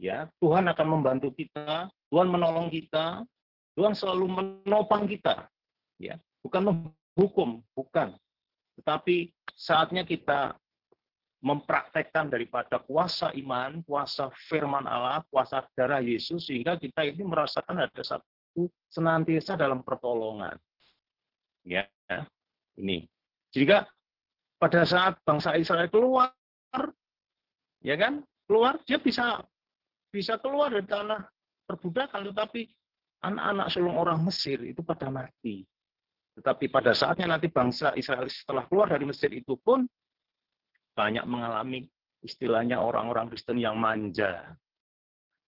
ya. 0.00 0.26
Tuhan 0.42 0.66
akan 0.66 0.86
membantu 0.86 1.30
kita, 1.34 1.86
Tuhan 2.10 2.26
menolong 2.26 2.70
kita, 2.72 3.22
Tuhan 3.78 3.94
selalu 3.94 4.26
menopang 4.26 5.06
kita, 5.06 5.46
ya. 6.02 6.18
Bukan 6.42 6.62
menghukum, 6.62 7.62
bukan, 7.74 8.14
tetapi 8.78 9.32
saatnya 9.56 10.04
kita 10.04 10.54
mempraktekkan 11.46 12.26
daripada 12.26 12.82
kuasa 12.82 13.30
iman, 13.38 13.78
kuasa 13.86 14.34
firman 14.50 14.82
Allah, 14.82 15.22
kuasa 15.30 15.62
darah 15.78 16.02
Yesus, 16.02 16.50
sehingga 16.50 16.74
kita 16.74 17.06
ini 17.06 17.22
merasakan 17.22 17.86
ada 17.86 18.02
satu 18.02 18.66
senantiasa 18.90 19.54
dalam 19.54 19.86
pertolongan. 19.86 20.58
Ya, 21.62 21.86
ini. 22.74 23.06
Jika 23.54 23.86
pada 24.58 24.82
saat 24.82 25.22
bangsa 25.22 25.54
Israel 25.54 25.86
keluar, 25.86 26.34
ya 27.78 27.94
kan, 27.94 28.26
keluar 28.50 28.82
dia 28.82 28.98
bisa 28.98 29.38
bisa 30.10 30.42
keluar 30.42 30.74
dari 30.74 30.82
tanah 30.82 31.30
perbudakan, 31.70 32.26
tetapi 32.34 32.66
anak-anak 33.22 33.66
sulung 33.70 33.94
orang 33.94 34.18
Mesir 34.26 34.58
itu 34.66 34.82
pada 34.82 35.14
mati. 35.14 35.62
Tetapi 36.36 36.68
pada 36.74 36.90
saatnya 36.90 37.38
nanti 37.38 37.48
bangsa 37.48 37.94
Israel 37.94 38.26
setelah 38.26 38.66
keluar 38.66 38.90
dari 38.90 39.06
Mesir 39.06 39.30
itu 39.30 39.54
pun 39.56 39.86
banyak 40.96 41.28
mengalami 41.28 41.84
istilahnya 42.24 42.80
orang-orang 42.80 43.28
Kristen 43.28 43.60
yang 43.60 43.76
manja. 43.76 44.56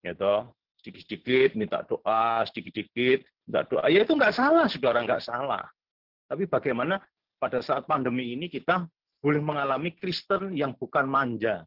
Gitu. 0.02 0.36
Sedikit-sedikit 0.82 1.54
minta 1.54 1.86
doa, 1.86 2.42
sedikit-sedikit 2.50 3.24
minta 3.46 3.62
doa. 3.70 3.86
Ya 3.88 4.02
itu 4.02 4.18
nggak 4.18 4.34
salah, 4.34 4.66
saudara 4.66 5.06
nggak 5.06 5.22
salah. 5.22 5.70
Tapi 6.26 6.50
bagaimana 6.50 6.98
pada 7.38 7.62
saat 7.62 7.86
pandemi 7.86 8.34
ini 8.34 8.50
kita 8.50 8.90
boleh 9.22 9.42
mengalami 9.42 9.94
Kristen 9.94 10.58
yang 10.58 10.74
bukan 10.74 11.06
manja. 11.06 11.62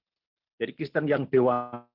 Jadi 0.59 0.73
Kristen 0.75 1.07
yang 1.07 1.31
dewasa 1.31 1.87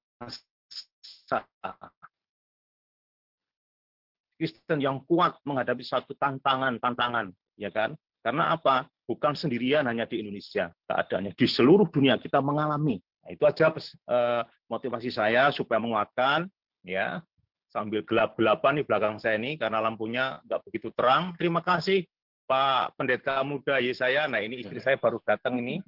Kristen 4.39 4.79
yang 4.84 5.03
kuat 5.07 5.39
menghadapi 5.43 5.84
satu 5.84 6.15
tantangan-tantangan, 6.19 7.31
ya 7.59 7.71
kan? 7.71 7.95
Karena 8.24 8.55
apa? 8.55 8.88
Bukan 9.03 9.36
sendirian 9.36 9.84
hanya 9.84 10.07
di 10.07 10.24
Indonesia, 10.24 10.71
keadaannya 10.88 11.36
di 11.36 11.43
seluruh 11.43 11.91
dunia 11.91 12.15
kita 12.15 12.39
mengalami. 12.39 13.03
Nah, 13.19 13.30
itu 13.36 13.43
aja 13.43 13.67
uh, 13.76 14.47
motivasi 14.71 15.11
saya 15.11 15.51
supaya 15.51 15.84
menguatkan, 15.84 16.47
ya. 16.88 17.19
Sambil 17.67 18.05
gelap-gelapan 18.05 18.80
di 18.80 18.84
belakang 18.86 19.17
saya 19.17 19.36
ini 19.36 19.57
karena 19.57 19.82
lampunya 19.82 20.38
nggak 20.45 20.61
begitu 20.69 20.93
terang. 20.93 21.34
Terima 21.41 21.65
kasih 21.65 22.05
Pak 22.45 22.93
Pendeta 22.93 23.41
Muda 23.41 23.82
Yesaya. 23.82 24.30
Nah 24.30 24.45
ini 24.45 24.61
istri 24.61 24.78
saya 24.78 24.93
baru 24.93 25.17
datang 25.26 25.57
ini. 25.57 25.82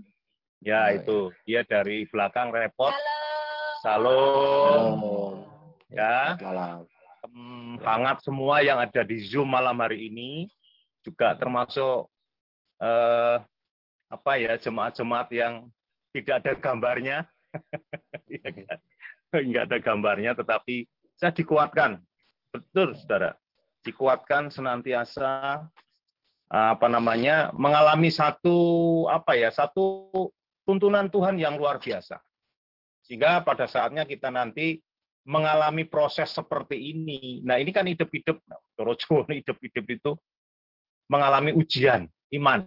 Ya 0.65 0.89
itu 0.89 1.29
dia 1.45 1.61
dari 1.61 2.09
belakang 2.09 2.49
repot. 2.49 2.89
Halo. 3.85 4.17
Salam. 4.65 4.97
Ya. 5.93 6.41
Malam. 6.41 6.89
Hangat 7.85 8.25
semua 8.25 8.65
yang 8.65 8.81
ada 8.81 9.05
di 9.05 9.21
Zoom 9.21 9.53
malam 9.53 9.77
hari 9.77 10.09
ini 10.09 10.49
juga 11.05 11.37
termasuk 11.37 12.09
eh, 12.81 13.37
apa 14.09 14.31
ya 14.37 14.55
jemaat-jemaat 14.59 15.27
yang 15.33 15.53
tidak 16.15 16.35
ada 16.43 16.53
gambarnya, 16.55 17.17
enggak 19.35 19.63
ada 19.67 19.77
gambarnya, 19.83 20.31
tetapi 20.37 20.87
saya 21.19 21.35
dikuatkan, 21.35 21.99
betul 22.55 22.95
saudara, 22.95 23.35
dikuatkan 23.83 24.47
senantiasa 24.47 25.63
apa 26.45 26.87
namanya 26.87 27.49
mengalami 27.57 28.13
satu 28.13 28.55
apa 29.09 29.33
ya 29.33 29.49
satu 29.49 30.13
tuntunan 30.63 31.09
Tuhan 31.09 31.35
yang 31.35 31.59
luar 31.59 31.81
biasa. 31.81 32.21
Sehingga 33.05 33.43
pada 33.45 33.69
saatnya 33.69 34.07
kita 34.07 34.33
nanti 34.33 34.81
mengalami 35.25 35.85
proses 35.85 36.29
seperti 36.33 36.93
ini. 36.93 37.41
Nah 37.41 37.57
ini 37.57 37.73
kan 37.73 37.85
hidup-hidup, 37.85 38.41
nah, 38.45 38.61
hidup-hidup 39.29 39.85
itu 39.89 40.11
mengalami 41.09 41.53
ujian 41.53 42.09
iman. 42.33 42.65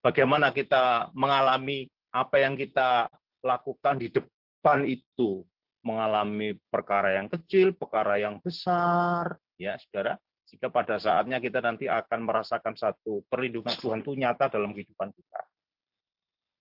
Bagaimana 0.00 0.54
kita 0.54 1.10
mengalami 1.12 1.90
apa 2.14 2.40
yang 2.40 2.54
kita 2.54 3.10
lakukan 3.42 3.98
di 3.98 4.08
depan 4.08 4.86
itu, 4.86 5.42
mengalami 5.82 6.54
perkara 6.70 7.18
yang 7.18 7.26
kecil, 7.26 7.74
perkara 7.74 8.16
yang 8.22 8.38
besar, 8.40 9.36
ya 9.58 9.76
saudara. 9.76 10.16
Jika 10.46 10.70
pada 10.70 10.94
saatnya 11.02 11.42
kita 11.42 11.58
nanti 11.58 11.90
akan 11.90 12.22
merasakan 12.22 12.78
satu 12.78 13.26
perlindungan 13.26 13.74
Tuhan 13.74 14.00
itu 14.06 14.14
nyata 14.14 14.46
dalam 14.46 14.70
kehidupan 14.70 15.10
kita. 15.10 15.40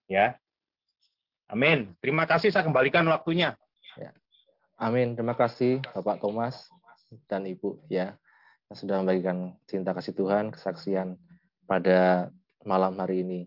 Ya, 0.09 0.41
Amin. 1.45 1.93
Terima 2.01 2.25
kasih 2.25 2.49
saya 2.49 2.65
kembalikan 2.65 3.05
waktunya. 3.05 3.53
Ya. 3.97 4.11
Amin. 4.81 5.13
Terima 5.13 5.37
kasih 5.37 5.81
Bapak 5.93 6.17
Thomas 6.17 6.65
dan 7.29 7.45
Ibu 7.45 7.85
ya 7.85 8.17
yang 8.65 8.77
sudah 8.77 8.95
membagikan 9.05 9.53
cinta 9.69 9.93
kasih 9.93 10.17
Tuhan, 10.17 10.49
kesaksian 10.49 11.21
pada 11.65 12.29
malam 12.65 12.97
hari 12.97 13.21
ini. 13.21 13.41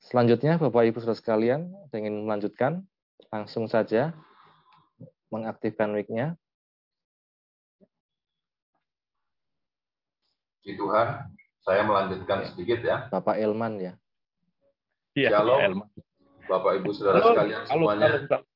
Selanjutnya 0.00 0.56
Bapak 0.56 0.88
Ibu 0.88 1.00
Saudara 1.00 1.18
sekalian 1.18 1.68
ingin 1.92 2.24
melanjutkan 2.24 2.84
langsung 3.28 3.68
saja 3.68 4.16
mengaktifkan 5.28 5.92
mic-nya. 5.92 6.36
Di 10.64 10.76
Tuhan, 10.76 11.32
saya 11.64 11.84
melanjutkan 11.84 12.44
sedikit 12.48 12.80
ya. 12.84 13.08
Bapak 13.08 13.40
Elman 13.40 13.80
ya. 13.80 13.92
Iya, 15.16 15.44
Elman. 15.44 15.88
Bapak 16.48 16.80
Ibu 16.80 16.90
Saudara 16.96 17.20
halo, 17.20 17.36
sekalian 17.36 17.62
semuanya. 17.68 18.08
Halo, 18.08 18.18
halo. 18.24 18.48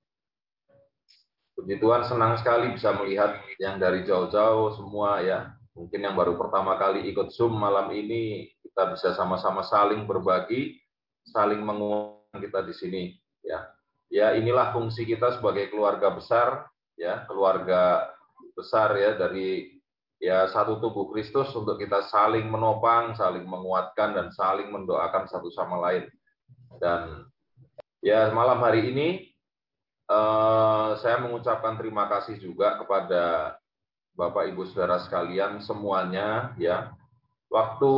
Puji 1.53 1.77
Tuhan 1.79 2.03
senang 2.09 2.35
sekali 2.41 2.73
bisa 2.73 2.97
melihat 2.97 3.39
yang 3.61 3.77
dari 3.77 4.03
jauh-jauh 4.09 4.73
semua 4.73 5.21
ya. 5.21 5.53
Mungkin 5.73 6.05
yang 6.05 6.17
baru 6.17 6.37
pertama 6.37 6.77
kali 6.77 7.09
ikut 7.09 7.33
Zoom 7.33 7.57
malam 7.57 7.89
ini 7.97 8.53
kita 8.61 8.93
bisa 8.93 9.17
sama-sama 9.17 9.65
saling 9.65 10.05
berbagi, 10.05 10.77
saling 11.25 11.65
menguatkan 11.65 12.39
kita 12.41 12.61
di 12.65 12.75
sini 12.77 13.03
ya. 13.41 13.67
Ya 14.13 14.37
inilah 14.37 14.77
fungsi 14.77 15.09
kita 15.09 15.41
sebagai 15.41 15.73
keluarga 15.73 16.13
besar 16.13 16.69
ya, 17.01 17.25
keluarga 17.25 18.13
besar 18.53 18.93
ya 19.01 19.17
dari 19.17 19.81
ya 20.21 20.45
satu 20.53 20.77
tubuh 20.77 21.09
Kristus 21.09 21.49
untuk 21.57 21.81
kita 21.81 22.05
saling 22.13 22.45
menopang, 22.45 23.17
saling 23.17 23.49
menguatkan 23.49 24.13
dan 24.13 24.29
saling 24.37 24.69
mendoakan 24.69 25.25
satu 25.25 25.49
sama 25.49 25.81
lain. 25.81 26.05
Dan 26.77 27.33
Ya, 28.03 28.27
malam 28.35 28.59
hari 28.59 28.91
ini 28.91 29.31
uh, 30.11 30.99
saya 30.99 31.23
mengucapkan 31.23 31.79
terima 31.79 32.11
kasih 32.11 32.35
juga 32.43 32.75
kepada 32.75 33.55
Bapak 34.13 34.53
Ibu 34.53 34.69
Saudara 34.69 35.01
sekalian 35.01 35.65
semuanya 35.65 36.53
ya. 36.61 36.93
Waktu 37.53 37.93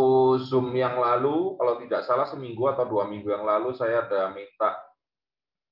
Zoom 0.50 0.74
yang 0.74 0.98
lalu, 0.98 1.54
kalau 1.54 1.78
tidak 1.78 2.02
salah 2.02 2.26
seminggu 2.26 2.66
atau 2.74 2.90
dua 2.90 3.06
minggu 3.06 3.30
yang 3.30 3.46
lalu 3.46 3.70
saya 3.70 4.02
ada 4.02 4.34
minta 4.34 4.82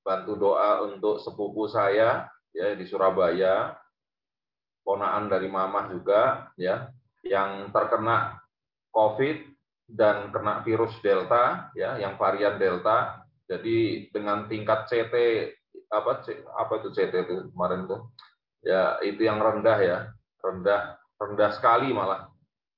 bantu 0.03 0.39
doa 0.39 0.87
untuk 0.87 1.19
sepupu 1.19 1.67
saya 1.67 2.31
ya 2.55 2.67
di 2.79 2.87
Surabaya, 2.87 3.75
ponaan 4.87 5.27
dari 5.27 5.51
mamah 5.51 5.91
juga 5.91 6.47
ya, 6.55 6.87
yang 7.27 7.75
terkena 7.75 8.39
COVID 8.95 9.51
dan 9.91 10.31
kena 10.31 10.63
virus 10.63 10.95
Delta 11.03 11.67
ya, 11.75 11.99
yang 11.99 12.15
varian 12.15 12.55
Delta. 12.55 13.19
Jadi 13.51 14.07
dengan 14.15 14.47
tingkat 14.47 14.87
CT 14.87 15.15
apa 15.91 16.23
apa 16.55 16.73
itu 16.79 16.89
CT 16.95 17.13
itu 17.27 17.35
kemarin 17.51 17.83
tuh? 17.83 18.15
Ya 18.63 18.95
itu 19.03 19.27
yang 19.27 19.43
rendah 19.43 19.79
ya 19.83 19.99
rendah 20.43 20.99
rendah 21.23 21.49
sekali 21.55 21.95
malah. 21.95 22.27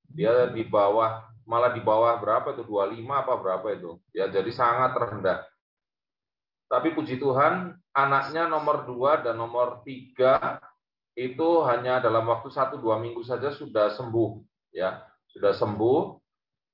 Dia 0.05 0.53
di 0.53 0.61
bawah 0.63 1.25
malah 1.49 1.73
di 1.73 1.81
bawah 1.81 2.21
berapa 2.21 2.53
itu? 2.53 2.63
25 2.65 3.01
apa 3.09 3.33
berapa 3.41 3.67
itu? 3.73 3.97
Ya 4.13 4.29
jadi 4.29 4.49
sangat 4.53 4.93
rendah. 4.93 5.41
Tapi 6.69 6.93
puji 6.93 7.17
Tuhan 7.17 7.73
anaknya 7.93 8.49
nomor 8.49 8.85
dua 8.85 9.21
dan 9.21 9.37
nomor 9.37 9.85
tiga 9.85 10.61
itu 11.15 11.63
hanya 11.63 12.03
dalam 12.03 12.27
waktu 12.27 12.51
satu 12.51 12.81
dua 12.81 12.99
minggu 13.01 13.21
saja 13.25 13.53
sudah 13.53 13.93
sembuh 13.97 14.41
ya. 14.73 15.01
Sudah 15.33 15.53
sembuh. 15.57 16.21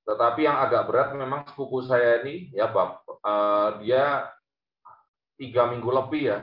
Tetapi 0.02 0.50
yang 0.50 0.58
agak 0.58 0.89
berat 0.89 1.10
memang 1.14 1.46
sepupu 1.46 1.86
saya 1.86 2.26
ini 2.26 2.50
ya 2.58 2.74
Bap, 2.74 3.06
uh, 3.22 3.78
dia 3.86 4.26
tiga 5.38 5.70
minggu 5.70 5.88
lebih 5.94 6.24
ya. 6.26 6.39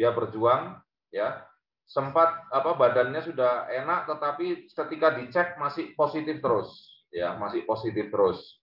Dia 0.00 0.10
berjuang 0.16 0.80
ya 1.12 1.49
sempat 1.90 2.46
apa 2.54 2.78
badannya 2.78 3.18
sudah 3.26 3.66
enak 3.66 4.06
tetapi 4.06 4.70
ketika 4.70 5.18
dicek 5.18 5.58
masih 5.58 5.90
positif 5.98 6.38
terus 6.38 6.70
ya 7.10 7.34
masih 7.34 7.66
positif 7.66 8.14
terus 8.14 8.62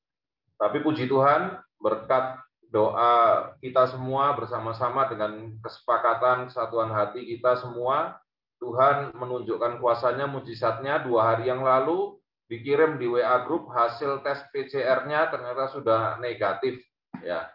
tapi 0.55 0.79
puji 0.79 1.11
Tuhan 1.11 1.59
berkat 1.83 2.39
doa 2.71 3.51
kita 3.59 3.91
semua 3.91 4.31
bersama-sama 4.39 5.11
dengan 5.11 5.59
kesepakatan 5.59 6.47
kesatuan 6.47 6.95
hati 6.95 7.27
kita 7.27 7.59
semua 7.59 8.15
Tuhan 8.63 9.13
menunjukkan 9.13 9.83
kuasanya 9.83 10.25
mujizatnya 10.25 11.03
dua 11.05 11.35
hari 11.35 11.51
yang 11.51 11.61
lalu 11.61 12.17
dikirim 12.47 12.95
di 12.95 13.05
WA 13.05 13.43
grup 13.43 13.69
hasil 13.69 14.23
tes 14.23 14.39
PCR-nya 14.49 15.29
ternyata 15.29 15.69
sudah 15.69 16.17
negatif 16.17 16.79
ya. 17.21 17.47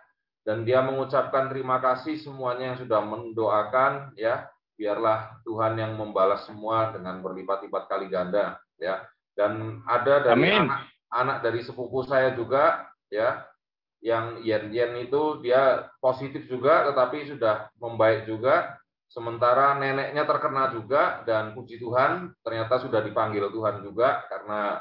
Dan 0.42 0.66
dia 0.66 0.82
mengucapkan 0.82 1.46
terima 1.50 1.78
kasih 1.78 2.18
semuanya 2.18 2.74
yang 2.74 2.78
sudah 2.82 3.00
mendoakan 3.02 4.14
ya. 4.18 4.46
Biarlah 4.82 5.38
Tuhan 5.46 5.78
yang 5.78 5.94
membalas 5.94 6.42
semua 6.42 6.90
dengan 6.90 7.22
berlipat-lipat 7.22 7.86
kali 7.86 8.10
ganda 8.10 8.58
ya. 8.82 9.06
Dan 9.38 9.80
ada 9.86 10.26
dari 10.26 10.50
anak 10.50 10.90
anak 11.14 11.38
dari 11.46 11.62
sepupu 11.62 12.02
saya 12.02 12.34
juga 12.34 12.90
ya 13.06 13.46
yang 14.02 14.42
Yen 14.42 14.74
Yen 14.74 15.06
itu 15.06 15.38
dia 15.38 15.86
positif 16.02 16.50
juga 16.50 16.90
tetapi 16.90 17.30
sudah 17.30 17.70
membaik 17.78 18.26
juga 18.26 18.82
Sementara 19.12 19.76
neneknya 19.76 20.24
terkena 20.24 20.72
juga 20.72 21.20
dan 21.28 21.52
puji 21.52 21.76
Tuhan 21.76 22.32
ternyata 22.40 22.80
sudah 22.80 23.04
dipanggil 23.04 23.44
Tuhan 23.52 23.84
juga 23.84 24.24
karena 24.24 24.80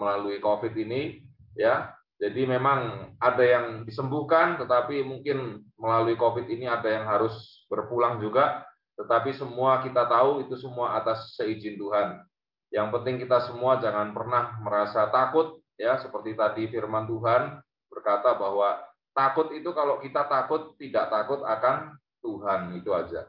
melalui 0.00 0.40
COVID 0.40 0.72
ini 0.80 1.20
ya. 1.52 1.92
Jadi 2.16 2.48
memang 2.48 3.12
ada 3.20 3.44
yang 3.44 3.84
disembuhkan 3.84 4.56
tetapi 4.56 5.04
mungkin 5.04 5.60
melalui 5.76 6.16
COVID 6.16 6.48
ini 6.48 6.72
ada 6.72 6.88
yang 6.88 7.04
harus 7.04 7.64
berpulang 7.68 8.16
juga. 8.24 8.64
Tetapi 9.00 9.32
semua 9.32 9.80
kita 9.80 10.04
tahu 10.04 10.44
itu 10.44 10.60
semua 10.60 11.00
atas 11.00 11.32
seizin 11.32 11.80
Tuhan. 11.80 12.20
Yang 12.68 12.88
penting 13.00 13.16
kita 13.24 13.48
semua 13.48 13.80
jangan 13.80 14.12
pernah 14.12 14.60
merasa 14.60 15.08
takut 15.08 15.56
ya 15.80 15.96
seperti 15.96 16.36
tadi 16.36 16.68
firman 16.68 17.08
Tuhan 17.08 17.64
berkata 17.88 18.36
bahwa 18.36 18.84
takut 19.16 19.56
itu 19.56 19.72
kalau 19.72 20.04
kita 20.04 20.28
takut 20.28 20.76
tidak 20.76 21.08
takut 21.08 21.40
akan 21.42 21.96
Tuhan 22.20 22.76
itu 22.76 22.92
aja 22.92 23.24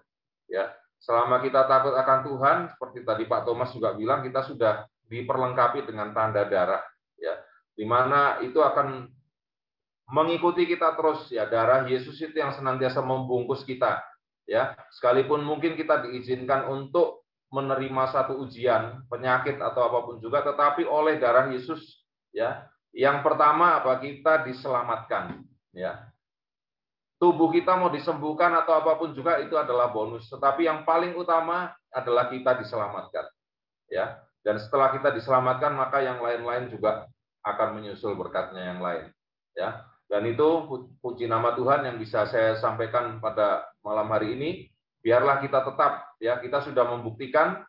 ya. 0.52 0.76
Selama 1.00 1.42
kita 1.42 1.66
takut 1.66 1.96
akan 1.96 2.20
Tuhan 2.28 2.58
seperti 2.76 3.00
tadi 3.08 3.24
Pak 3.26 3.48
Thomas 3.48 3.72
juga 3.72 3.96
bilang 3.96 4.22
kita 4.22 4.46
sudah 4.46 4.86
diperlengkapi 5.08 5.88
dengan 5.88 6.12
tanda 6.12 6.46
darah 6.46 6.84
ya. 7.16 7.40
Di 7.74 7.88
mana 7.88 8.44
itu 8.44 8.60
akan 8.60 9.08
mengikuti 10.12 10.68
kita 10.68 10.94
terus 11.00 11.32
ya. 11.32 11.48
Darah 11.48 11.88
Yesus 11.88 12.20
itu 12.20 12.36
yang 12.36 12.54
senantiasa 12.54 13.02
membungkus 13.02 13.64
kita 13.66 14.04
ya. 14.52 14.76
Sekalipun 14.92 15.48
mungkin 15.48 15.80
kita 15.80 16.04
diizinkan 16.04 16.68
untuk 16.68 17.24
menerima 17.52 18.04
satu 18.12 18.44
ujian 18.44 19.08
penyakit 19.08 19.60
atau 19.60 19.88
apa 19.88 20.00
pun 20.04 20.20
juga 20.20 20.44
tetapi 20.44 20.84
oleh 20.84 21.16
darah 21.16 21.48
Yesus 21.48 22.04
ya. 22.36 22.68
Yang 22.92 23.24
pertama 23.24 23.80
apa? 23.80 23.96
Kita 24.04 24.44
diselamatkan 24.44 25.48
ya. 25.72 26.12
Tubuh 27.16 27.54
kita 27.54 27.80
mau 27.80 27.88
disembuhkan 27.88 28.52
atau 28.60 28.76
apa 28.76 29.00
pun 29.00 29.16
juga 29.16 29.40
itu 29.40 29.56
adalah 29.56 29.88
bonus. 29.96 30.28
Tetapi 30.28 30.68
yang 30.68 30.84
paling 30.84 31.16
utama 31.16 31.72
adalah 31.88 32.28
kita 32.28 32.60
diselamatkan 32.60 33.32
ya. 33.88 34.20
Dan 34.44 34.60
setelah 34.60 34.92
kita 34.92 35.16
diselamatkan 35.16 35.72
maka 35.72 36.04
yang 36.04 36.20
lain-lain 36.20 36.68
juga 36.68 37.08
akan 37.48 37.80
menyusul 37.80 38.20
berkatnya 38.20 38.76
yang 38.76 38.84
lain 38.84 39.08
ya. 39.56 39.88
Dan 40.12 40.28
itu 40.28 40.68
puji 41.00 41.32
nama 41.32 41.56
Tuhan 41.56 41.88
yang 41.88 41.96
bisa 41.96 42.28
saya 42.28 42.60
sampaikan 42.60 43.24
pada 43.24 43.71
malam 43.86 44.08
hari 44.10 44.38
ini. 44.38 44.50
Biarlah 45.02 45.42
kita 45.42 45.66
tetap 45.66 46.14
ya 46.22 46.38
kita 46.38 46.62
sudah 46.62 46.86
membuktikan 46.86 47.66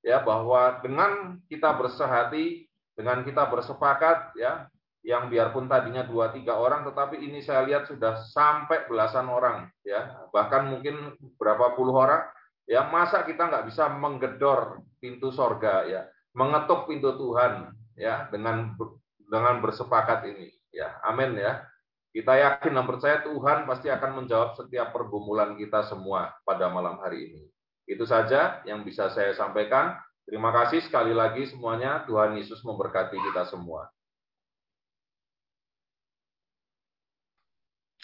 ya 0.00 0.24
bahwa 0.24 0.80
dengan 0.80 1.36
kita 1.44 1.76
bersehati, 1.76 2.64
dengan 2.96 3.20
kita 3.20 3.44
bersepakat 3.52 4.32
ya 4.36 4.64
yang 5.04 5.28
biarpun 5.28 5.68
tadinya 5.68 6.04
dua 6.04 6.32
tiga 6.32 6.56
orang, 6.56 6.84
tetapi 6.88 7.20
ini 7.20 7.44
saya 7.44 7.64
lihat 7.68 7.88
sudah 7.88 8.20
sampai 8.32 8.88
belasan 8.88 9.28
orang 9.28 9.68
ya 9.84 10.28
bahkan 10.32 10.72
mungkin 10.72 11.16
berapa 11.36 11.76
puluh 11.76 11.96
orang 11.96 12.24
ya 12.70 12.86
masa 12.88 13.26
kita 13.26 13.48
nggak 13.50 13.66
bisa 13.66 13.90
menggedor 13.90 14.80
pintu 15.02 15.34
sorga 15.34 15.84
ya 15.90 16.06
mengetuk 16.38 16.86
pintu 16.86 17.16
Tuhan 17.18 17.74
ya 17.98 18.30
dengan 18.30 18.78
dengan 19.26 19.58
bersepakat 19.58 20.22
ini 20.30 20.54
ya 20.70 21.02
amin 21.02 21.34
ya 21.34 21.66
kita 22.10 22.34
yakin 22.34 22.74
dan 22.74 22.84
percaya 22.90 23.22
Tuhan 23.22 23.70
pasti 23.70 23.86
akan 23.86 24.24
menjawab 24.24 24.58
setiap 24.58 24.90
pergumulan 24.90 25.54
kita 25.54 25.86
semua 25.86 26.34
pada 26.42 26.66
malam 26.66 26.98
hari 26.98 27.30
ini. 27.30 27.42
Itu 27.86 28.02
saja 28.02 28.62
yang 28.66 28.82
bisa 28.82 29.10
saya 29.14 29.30
sampaikan. 29.34 29.94
Terima 30.26 30.50
kasih 30.50 30.82
sekali 30.82 31.14
lagi 31.14 31.46
semuanya. 31.46 32.02
Tuhan 32.06 32.34
Yesus 32.38 32.62
memberkati 32.66 33.14
kita 33.14 33.46
semua. 33.46 33.90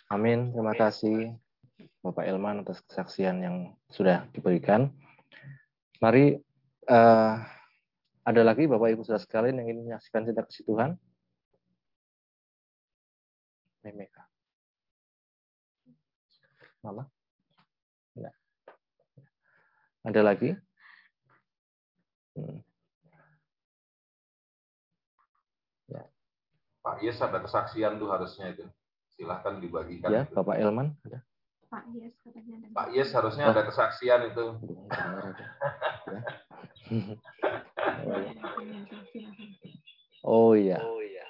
Amin. 0.06 0.54
Terima 0.54 0.74
kasih 0.74 1.34
Bapak 1.98 2.30
Elman 2.30 2.62
atas 2.62 2.78
kesaksian 2.86 3.42
yang 3.42 3.56
sudah 3.90 4.22
diberikan. 4.30 4.94
Mari 5.98 6.38
uh, 6.86 7.34
ada 8.22 8.42
lagi 8.46 8.70
Bapak 8.70 8.94
Ibu 8.94 9.02
Saudara 9.02 9.22
sekalian 9.22 9.58
yang 9.62 9.66
ingin 9.70 9.90
menyaksikan 9.90 10.22
cinta 10.26 10.46
kasih 10.46 10.62
Tuhan? 10.66 10.94
Memeka. 13.86 14.26
Mama? 16.82 17.06
Enggak. 18.18 18.34
Ada 20.02 20.20
lagi? 20.26 20.58
Hmm. 22.34 22.66
Ya. 25.86 26.02
Pak 26.82 26.98
Yes 26.98 27.22
ada 27.22 27.38
kesaksian 27.38 28.02
tuh 28.02 28.10
harusnya 28.10 28.50
itu. 28.50 28.66
Silahkan 29.14 29.62
dibagikan. 29.62 30.10
Ya, 30.10 30.26
itu. 30.26 30.34
Bapak 30.34 30.58
Elman 30.58 30.98
ada. 31.06 31.22
Pak 31.70 31.86
Yes 31.94 32.18
katanya 32.26 32.58
ada. 32.58 32.66
Pak 32.74 32.90
Yes 32.90 33.14
harusnya 33.14 33.46
oh. 33.46 33.54
ada 33.54 33.62
kesaksian 33.70 34.34
itu. 34.34 34.46
oh 40.26 40.58
iya. 40.58 40.82
Oh 40.82 40.98
iya. 40.98 41.25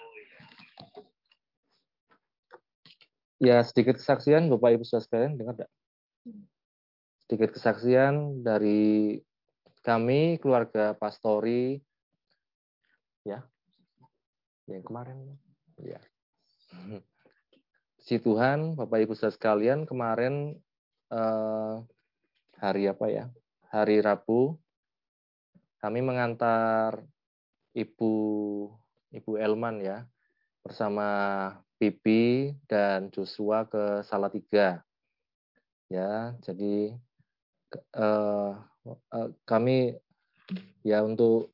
Ya, 3.36 3.60
sedikit 3.60 4.00
kesaksian 4.00 4.48
Bapak 4.48 4.80
Ibu 4.80 4.84
Saudara 4.88 5.04
sekalian, 5.04 5.36
dengar 5.36 5.54
enggak? 5.60 5.72
Sedikit 7.28 7.50
kesaksian 7.52 8.40
dari 8.40 9.20
kami 9.84 10.40
keluarga 10.40 10.96
pastori 10.96 11.76
ya. 13.28 13.44
Yang 14.64 14.84
kemarin 14.88 15.18
ya. 15.76 16.00
Si 18.00 18.16
Tuhan, 18.16 18.72
Bapak 18.72 19.04
Ibu 19.04 19.12
Saudara 19.12 19.36
sekalian, 19.36 19.84
kemarin 19.84 20.56
eh, 21.12 21.76
hari 22.56 22.88
apa 22.88 23.06
ya? 23.12 23.28
Hari 23.68 24.00
Rabu 24.00 24.56
kami 25.84 26.00
mengantar 26.00 27.04
Ibu 27.76 28.12
Ibu 29.12 29.32
Elman 29.36 29.84
ya 29.84 30.08
bersama 30.64 31.06
Pipi 31.76 32.56
dan 32.64 33.12
Joshua 33.12 33.68
ke 33.68 34.00
Salatiga. 34.08 34.80
Ya, 35.92 36.34
jadi 36.42 36.96
eh, 37.94 38.52
eh, 38.88 39.28
kami 39.44 39.94
ya 40.82 41.04
untuk 41.04 41.52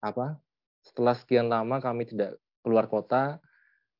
apa? 0.00 0.38
Setelah 0.84 1.16
sekian 1.16 1.48
lama 1.48 1.80
kami 1.80 2.06
tidak 2.06 2.38
keluar 2.62 2.86
kota, 2.86 3.42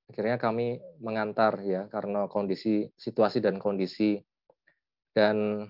akhirnya 0.09 0.37
kami 0.37 0.79
mengantar 1.01 1.59
ya 1.65 1.89
karena 1.89 2.29
kondisi 2.29 2.93
situasi 2.95 3.41
dan 3.41 3.57
kondisi 3.57 4.21
dan 5.17 5.67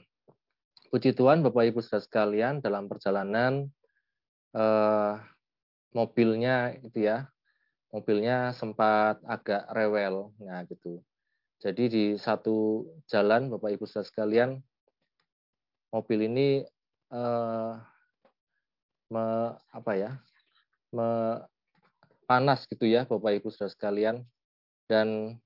puji 0.90 1.14
Tuhan 1.14 1.42
Bapak 1.42 1.70
Ibu 1.70 1.80
Saudara 1.82 2.02
sekalian 2.02 2.58
dalam 2.58 2.90
perjalanan 2.90 3.70
eh, 4.54 5.14
mobilnya 5.94 6.74
itu 6.82 7.06
ya 7.06 7.30
mobilnya 7.94 8.50
sempat 8.58 9.22
agak 9.22 9.70
rewel. 9.70 10.34
Nah, 10.42 10.66
gitu. 10.66 10.98
Jadi 11.62 11.84
di 11.86 12.04
satu 12.18 12.82
jalan 13.06 13.46
Bapak 13.54 13.78
Ibu 13.78 13.86
Saudara 13.86 14.10
sekalian 14.10 14.50
mobil 15.94 16.26
ini 16.26 16.66
eh, 17.14 17.72
me, 19.14 19.24
apa 19.70 19.92
ya? 19.94 20.18
Me, 20.90 21.38
panas 22.26 22.66
gitu 22.66 22.82
ya 22.90 23.06
Bapak 23.06 23.38
Ibu 23.38 23.54
Saudara 23.54 23.70
sekalian 23.70 24.26
dan 24.90 25.38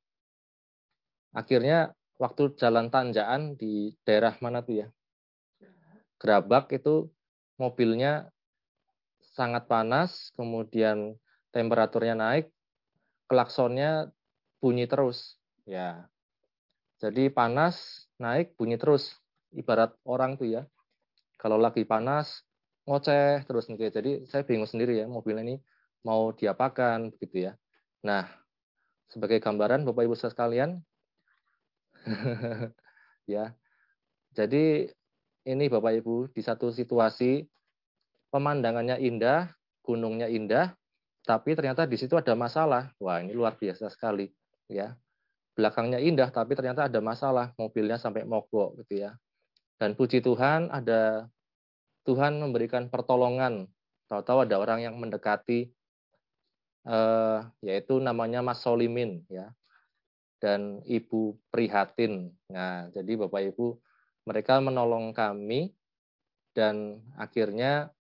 akhirnya 1.37 1.93
waktu 2.17 2.57
jalan 2.57 2.89
tanjakan 2.89 3.61
di 3.61 3.93
daerah 4.09 4.33
mana 4.41 4.65
tuh 4.65 4.83
ya? 4.83 4.89
Gerabak 6.17 6.73
itu 6.73 7.13
mobilnya 7.61 8.33
sangat 9.37 9.71
panas, 9.71 10.35
kemudian 10.35 11.15
temperaturnya 11.55 12.15
naik, 12.15 12.53
klaksonnya 13.29 14.13
bunyi 14.59 14.89
terus. 14.89 15.37
Ya. 15.69 16.09
Jadi 16.99 17.31
panas, 17.31 18.09
naik, 18.19 18.59
bunyi 18.59 18.81
terus. 18.81 19.15
Ibarat 19.55 19.95
orang 20.05 20.37
tuh 20.37 20.49
ya. 20.51 20.63
Kalau 21.39 21.57
lagi 21.57 21.87
panas, 21.87 22.43
ngoceh 22.89 23.47
terus 23.47 23.71
nih. 23.71 23.93
Jadi 23.93 24.13
saya 24.27 24.43
bingung 24.43 24.67
sendiri 24.67 24.99
ya, 24.99 25.07
mobil 25.07 25.39
ini 25.39 25.57
mau 26.03 26.35
diapakan 26.35 27.15
begitu 27.15 27.51
ya. 27.51 27.53
Nah, 28.03 28.27
sebagai 29.09 29.39
gambaran 29.39 29.87
Bapak 29.87 30.05
Ibu 30.09 30.17
sekalian, 30.19 30.83
ya. 33.35 33.55
Jadi 34.35 34.89
ini 35.49 35.65
Bapak 35.71 35.93
Ibu 36.03 36.33
di 36.33 36.43
satu 36.45 36.69
situasi 36.73 37.47
pemandangannya 38.29 39.01
indah, 39.01 39.53
gunungnya 39.81 40.29
indah, 40.29 40.77
tapi 41.29 41.53
ternyata 41.53 41.85
di 41.85 42.01
situ 42.01 42.17
ada 42.17 42.33
masalah. 42.33 42.89
Wah, 42.97 43.21
ini 43.21 43.37
luar 43.37 43.61
biasa 43.61 43.93
sekali, 43.93 44.33
ya. 44.65 44.97
Belakangnya 45.53 46.01
indah, 46.01 46.33
tapi 46.33 46.57
ternyata 46.57 46.89
ada 46.89 47.05
masalah, 47.05 47.53
mobilnya 47.61 48.01
sampai 48.01 48.25
mogok, 48.25 48.81
gitu 48.81 49.05
ya. 49.05 49.13
Dan 49.77 49.93
puji 49.93 50.25
Tuhan, 50.25 50.73
ada 50.73 51.29
Tuhan 52.09 52.41
memberikan 52.41 52.89
pertolongan. 52.89 53.69
Tahu-tahu 54.09 54.49
ada 54.49 54.57
orang 54.57 54.81
yang 54.81 54.97
mendekati, 54.97 55.69
eh, 56.89 57.41
yaitu 57.61 58.01
namanya 58.01 58.41
Mas 58.41 58.65
Solimin, 58.65 59.21
ya, 59.29 59.53
dan 60.41 60.81
Ibu 60.89 61.37
Prihatin. 61.53 62.33
Nah, 62.49 62.89
jadi 62.89 63.21
Bapak 63.21 63.53
Ibu, 63.53 63.77
mereka 64.25 64.65
menolong 64.65 65.13
kami, 65.13 65.77
dan 66.57 67.05
akhirnya 67.21 67.93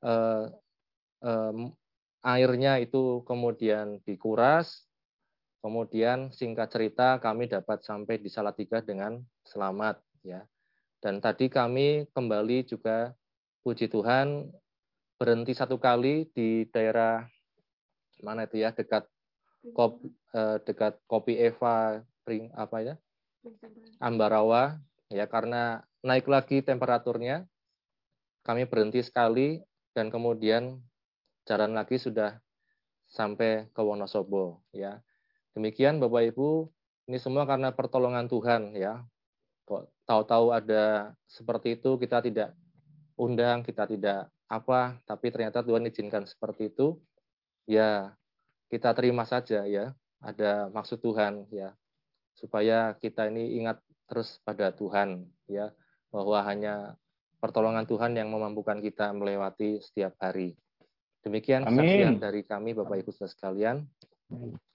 eh, 0.00 0.48
eh, 1.20 1.54
airnya 2.24 2.80
itu 2.80 3.20
kemudian 3.28 4.00
dikuras, 4.08 4.88
kemudian 5.60 6.32
singkat 6.32 6.72
cerita 6.72 7.20
kami 7.20 7.52
dapat 7.52 7.84
sampai 7.84 8.16
di 8.16 8.32
Salatiga 8.32 8.80
dengan 8.80 9.20
selamat 9.44 10.00
ya. 10.24 10.40
Dan 11.04 11.20
tadi 11.20 11.52
kami 11.52 12.08
kembali 12.16 12.64
juga 12.64 13.12
puji 13.60 13.92
Tuhan 13.92 14.48
berhenti 15.20 15.52
satu 15.52 15.76
kali 15.76 16.32
di 16.32 16.64
daerah 16.72 17.28
mana 18.24 18.48
itu 18.48 18.64
ya 18.64 18.72
dekat 18.72 19.04
kopi, 19.76 20.08
eh, 20.32 20.56
dekat 20.64 20.96
kopi 21.04 21.36
Eva 21.36 22.00
Pring, 22.24 22.48
apa 22.56 22.80
ya 22.80 22.94
Ambarawa 24.00 24.80
ya 25.12 25.28
karena 25.28 25.84
naik 26.00 26.24
lagi 26.24 26.64
temperaturnya 26.64 27.44
kami 28.44 28.64
berhenti 28.64 29.04
sekali 29.04 29.60
dan 29.92 30.08
kemudian 30.08 30.80
jalan 31.44 31.76
lagi 31.76 32.00
sudah 32.00 32.40
sampai 33.08 33.68
ke 33.70 33.80
Wonosobo 33.80 34.64
ya. 34.72 35.00
Demikian 35.54 36.02
Bapak 36.02 36.34
Ibu, 36.34 36.66
ini 37.06 37.18
semua 37.20 37.46
karena 37.46 37.70
pertolongan 37.70 38.26
Tuhan 38.26 38.74
ya. 38.74 39.04
kok 39.64 39.88
tahu-tahu 40.04 40.52
ada 40.52 41.16
seperti 41.24 41.80
itu 41.80 41.96
kita 41.96 42.20
tidak 42.20 42.52
undang, 43.16 43.64
kita 43.64 43.88
tidak 43.88 44.28
apa, 44.44 45.00
tapi 45.08 45.32
ternyata 45.32 45.64
Tuhan 45.64 45.88
izinkan 45.88 46.28
seperti 46.28 46.68
itu, 46.68 47.00
ya 47.64 48.12
kita 48.68 48.92
terima 48.92 49.24
saja 49.24 49.64
ya, 49.64 49.96
ada 50.20 50.68
maksud 50.68 51.00
Tuhan 51.00 51.48
ya, 51.48 51.72
supaya 52.36 52.92
kita 53.00 53.32
ini 53.32 53.56
ingat 53.56 53.80
terus 54.04 54.36
pada 54.44 54.68
Tuhan 54.76 55.24
ya, 55.48 55.72
bahwa 56.12 56.44
hanya 56.44 57.00
pertolongan 57.40 57.88
Tuhan 57.88 58.12
yang 58.20 58.28
memampukan 58.28 58.84
kita 58.84 59.16
melewati 59.16 59.80
setiap 59.80 60.12
hari. 60.20 60.56
Demikian 61.24 61.64
kesaksian 61.64 62.20
dari 62.20 62.44
kami 62.44 62.76
Bapak 62.76 63.00
Ibu 63.00 63.10
Saudara 63.16 63.32
sekalian. 63.32 63.76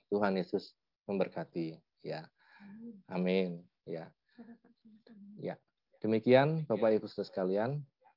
Tuhan 0.10 0.34
Yesus 0.34 0.74
memberkati 1.06 1.78
ya. 2.02 2.26
Amin 3.06 3.62
ya. 3.86 4.10
Ya. 5.38 5.56
Demikian 6.02 6.66
Bapak 6.66 6.98
Ibu 6.98 7.06
Saudara 7.06 7.30
sekalian 7.30 7.72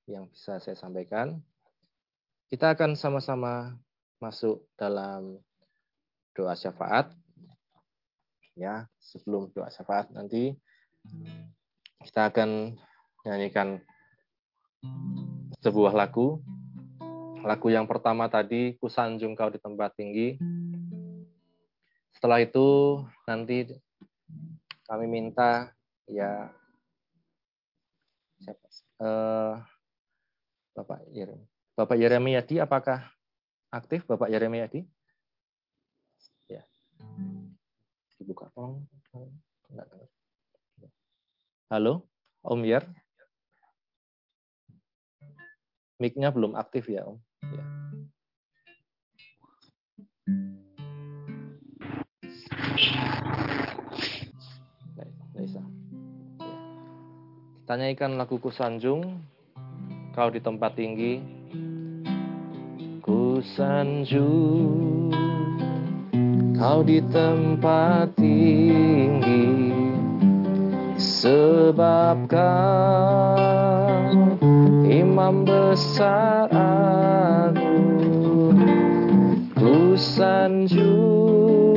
yang 0.09 0.33
bisa 0.33 0.57
saya 0.65 0.75
sampaikan. 0.75 1.45
Kita 2.49 2.73
akan 2.73 2.97
sama-sama 2.97 3.77
masuk 4.17 4.65
dalam 4.81 5.37
doa 6.33 6.57
syafaat. 6.57 7.13
Ya, 8.53 8.85
sebelum 9.01 9.49
doa 9.57 9.73
syafaat 9.73 10.13
nanti 10.13 10.53
kita 12.05 12.29
akan 12.29 12.77
nyanyikan 13.25 13.81
sebuah 15.65 15.97
lagu. 15.97 16.41
Lagu 17.43 17.75
yang 17.75 17.91
pertama 17.91 18.31
tadi, 18.31 18.79
Kusanjung 18.79 19.35
Kau 19.35 19.51
di 19.51 19.59
Tempat 19.59 19.99
Tinggi. 19.99 20.39
Setelah 22.15 22.39
itu 22.39 23.03
nanti 23.27 23.67
kami 24.87 25.11
minta 25.11 25.75
ya 26.07 26.55
siapa 28.39 28.67
uh, 29.03 29.59
Bapak 30.71 31.03
Yeremi. 31.11 31.43
Bapak 31.75 31.99
Yeremiadi 31.99 32.63
apakah 32.63 33.11
aktif 33.75 34.07
Bapak 34.07 34.31
Yeremiadi? 34.31 34.87
Ya. 36.47 36.63
Dibuka 38.23 38.55
tolong. 38.55 38.87
Halo, 41.67 42.07
Om 42.47 42.63
Yer. 42.63 42.87
Mic-nya 45.99 46.31
belum 46.31 46.55
aktif 46.55 46.87
ya, 46.87 47.03
Om. 47.11 47.19
Ya. 47.53 47.65
Bisa. 55.33 55.65
Ya. 56.41 56.57
Kita 57.63 57.75
lagu 58.17 58.41
Kusanjung, 58.41 59.21
kau 60.17 60.33
di 60.33 60.41
tempat 60.41 60.73
tinggi. 60.77 61.21
Kusanjung, 63.03 65.11
kau 66.57 66.83
di 66.87 67.03
tempat 67.11 68.15
tinggi. 68.15 69.73
Sebabkan 71.03 72.39
imam 75.13 75.45
besar 75.45 76.49
aku. 76.49 77.77
Ku 79.53 79.93
sanjung 79.93 81.77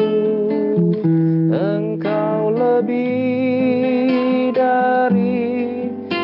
engkau 1.51 2.55
lebih 2.55 4.55
dari 4.55 5.51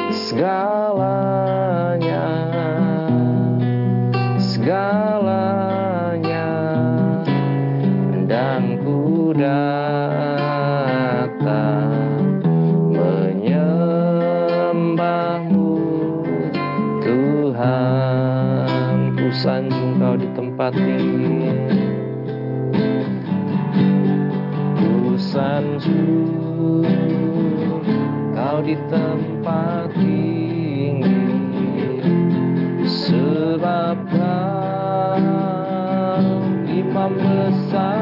segalanya. 0.07 1.28
Segalanya 4.39 5.20
kau 20.62 20.70
di 20.70 20.78
tempat 20.78 20.78
tinggi 20.78 21.82
Ku 24.78 25.18
sanjung 25.18 26.86
kau 28.38 28.62
di 28.62 28.78
tempat 28.86 29.89
tinggi 29.97 31.26
Sebab 32.86 33.97
kau 34.14 35.18
imam 36.70 37.12
besar 37.18 38.01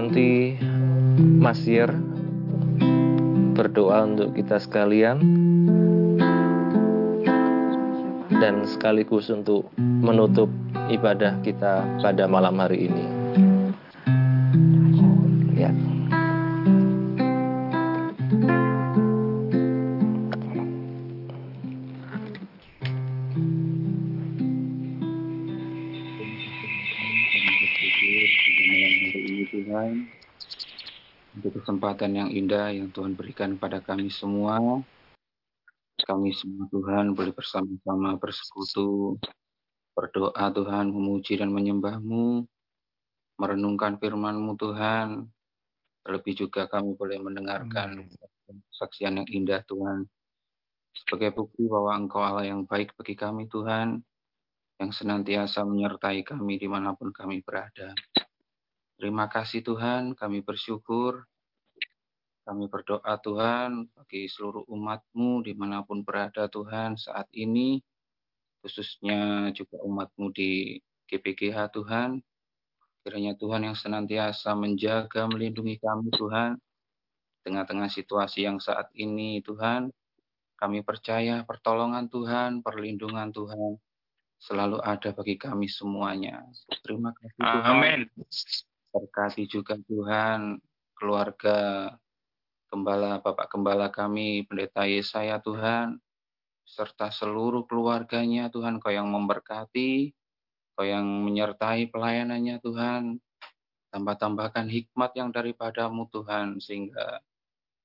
nanti 0.00 0.56
Masir 1.20 1.92
berdoa 3.52 4.08
untuk 4.08 4.32
kita 4.32 4.56
sekalian 4.56 5.20
dan 8.40 8.64
sekaligus 8.64 9.28
untuk 9.28 9.68
menutup 9.76 10.48
ibadah 10.88 11.36
kita 11.44 11.84
pada 12.00 12.24
malam 12.24 12.56
hari 12.56 12.88
ini. 12.88 13.19
Kesempatan 31.54 32.10
yang 32.16 32.30
indah 32.30 32.74
yang 32.74 32.90
Tuhan 32.90 33.14
berikan 33.14 33.54
kepada 33.54 33.78
kami 33.78 34.10
semua. 34.10 34.82
Kami 36.00 36.32
semua 36.32 36.64
Tuhan 36.72 37.12
boleh 37.12 37.30
bersama-sama 37.30 38.16
bersekutu 38.16 39.20
berdoa 39.94 40.48
Tuhan, 40.50 40.88
memuji 40.90 41.36
dan 41.36 41.52
menyembahmu, 41.52 42.48
merenungkan 43.36 44.00
firman-Mu 44.00 44.56
Tuhan, 44.56 45.28
terlebih 46.00 46.34
juga 46.46 46.64
kami 46.64 46.96
boleh 46.96 47.20
mendengarkan 47.20 48.08
saksian 48.72 49.20
yang 49.20 49.28
indah 49.28 49.60
Tuhan, 49.68 50.08
sebagai 50.96 51.36
bukti 51.36 51.68
bahwa 51.68 51.92
Engkau 51.94 52.24
Allah 52.24 52.48
yang 52.48 52.64
baik 52.64 52.96
bagi 52.96 53.12
kami 53.12 53.44
Tuhan, 53.52 54.00
yang 54.80 54.90
senantiasa 54.90 55.68
menyertai 55.68 56.24
kami 56.24 56.56
di 56.56 56.64
mana 56.64 56.96
pun 56.96 57.12
kami 57.12 57.44
berada. 57.44 57.92
Terima 59.00 59.32
kasih 59.32 59.64
Tuhan, 59.64 60.12
kami 60.12 60.44
bersyukur, 60.44 61.24
kami 62.44 62.68
berdoa 62.68 63.16
Tuhan 63.16 63.88
bagi 63.96 64.28
seluruh 64.28 64.68
umat-Mu 64.68 65.40
di 65.40 65.56
mana 65.56 65.80
pun 65.80 66.04
berada 66.04 66.52
Tuhan 66.52 67.00
saat 67.00 67.24
ini, 67.32 67.80
khususnya 68.60 69.48
juga 69.56 69.80
umat-Mu 69.80 70.36
di 70.36 70.76
GPGH 71.08 71.72
Tuhan. 71.72 72.20
Kiranya 73.00 73.32
Tuhan 73.40 73.72
yang 73.72 73.72
senantiasa 73.72 74.52
menjaga, 74.52 75.24
melindungi 75.32 75.80
kami 75.80 76.12
Tuhan, 76.12 76.60
tengah-tengah 77.48 77.88
situasi 77.88 78.44
yang 78.44 78.60
saat 78.60 78.92
ini 78.92 79.40
Tuhan, 79.40 79.88
kami 80.60 80.84
percaya 80.84 81.40
pertolongan 81.48 82.12
Tuhan, 82.12 82.60
perlindungan 82.60 83.32
Tuhan 83.32 83.80
selalu 84.36 84.84
ada 84.84 85.08
bagi 85.16 85.40
kami 85.40 85.72
semuanya. 85.72 86.44
Terima 86.84 87.16
kasih 87.16 87.40
Tuhan. 87.40 87.64
Amin. 87.80 88.00
Berkati 88.90 89.46
juga 89.46 89.78
Tuhan 89.86 90.58
keluarga 90.98 91.90
Gembala 92.70 93.18
Bapak 93.18 93.50
Gembala 93.50 93.90
kami, 93.90 94.46
Pendeta 94.46 94.86
Yesaya 94.86 95.42
Tuhan, 95.42 95.98
serta 96.62 97.10
seluruh 97.10 97.66
keluarganya 97.66 98.46
Tuhan, 98.46 98.78
Kau 98.78 98.94
yang 98.94 99.10
memberkati, 99.10 100.14
Kau 100.78 100.86
yang 100.86 101.02
menyertai 101.02 101.90
pelayanannya 101.90 102.62
Tuhan, 102.62 103.18
tambah-tambahkan 103.90 104.70
hikmat 104.70 105.10
yang 105.18 105.34
daripadamu 105.34 106.06
Tuhan, 106.14 106.62
sehingga 106.62 107.22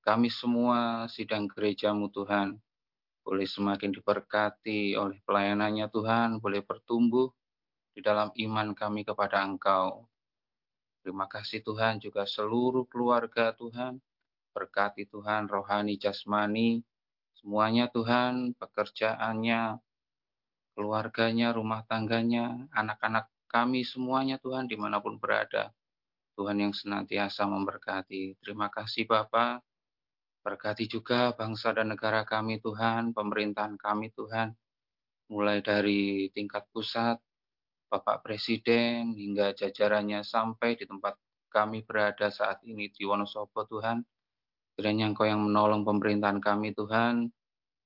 kami 0.06 0.30
semua 0.30 1.10
sidang 1.10 1.50
gerejamu 1.50 2.14
Tuhan, 2.14 2.62
boleh 3.26 3.50
semakin 3.50 3.90
diberkati 3.90 4.94
oleh 4.94 5.18
pelayanannya 5.26 5.90
Tuhan, 5.90 6.38
boleh 6.38 6.62
bertumbuh 6.62 7.34
di 7.98 8.06
dalam 8.06 8.30
iman 8.38 8.78
kami 8.78 9.02
kepada 9.02 9.42
Engkau. 9.42 10.06
Terima 11.06 11.30
kasih 11.30 11.62
Tuhan 11.62 12.02
juga 12.02 12.26
seluruh 12.26 12.90
keluarga 12.90 13.54
Tuhan, 13.54 14.02
berkati 14.58 15.06
Tuhan 15.06 15.46
rohani 15.46 16.02
jasmani, 16.02 16.82
semuanya 17.38 17.86
Tuhan, 17.94 18.58
pekerjaannya, 18.58 19.78
keluarganya, 20.74 21.54
rumah 21.54 21.86
tangganya, 21.86 22.66
anak-anak 22.74 23.30
kami 23.46 23.86
semuanya 23.86 24.42
Tuhan 24.42 24.66
di 24.66 24.74
mana 24.74 24.98
pun 24.98 25.22
berada. 25.22 25.70
Tuhan 26.34 26.58
yang 26.58 26.74
senantiasa 26.74 27.46
memberkati. 27.46 28.42
Terima 28.42 28.74
kasih 28.74 29.06
Bapak 29.06 29.62
Berkati 30.46 30.86
juga 30.86 31.34
bangsa 31.34 31.74
dan 31.74 31.90
negara 31.90 32.22
kami 32.22 32.62
Tuhan, 32.62 33.18
pemerintahan 33.18 33.82
kami 33.82 34.14
Tuhan, 34.14 34.54
mulai 35.34 35.66
dari 35.66 36.30
tingkat 36.38 36.70
pusat, 36.70 37.18
Bapak 37.88 38.26
Presiden, 38.26 39.14
hingga 39.14 39.54
jajarannya 39.54 40.26
sampai 40.26 40.76
di 40.76 40.90
tempat 40.90 41.16
kami 41.54 41.86
berada 41.88 42.28
saat 42.28 42.60
ini 42.68 42.92
di 42.92 43.08
Wonosobo 43.08 43.64
Tuhan. 43.70 44.04
Kiranya 44.76 45.08
Engkau 45.08 45.24
yang 45.24 45.40
menolong 45.40 45.88
pemerintahan 45.88 46.44
kami 46.44 46.76
Tuhan, 46.76 47.32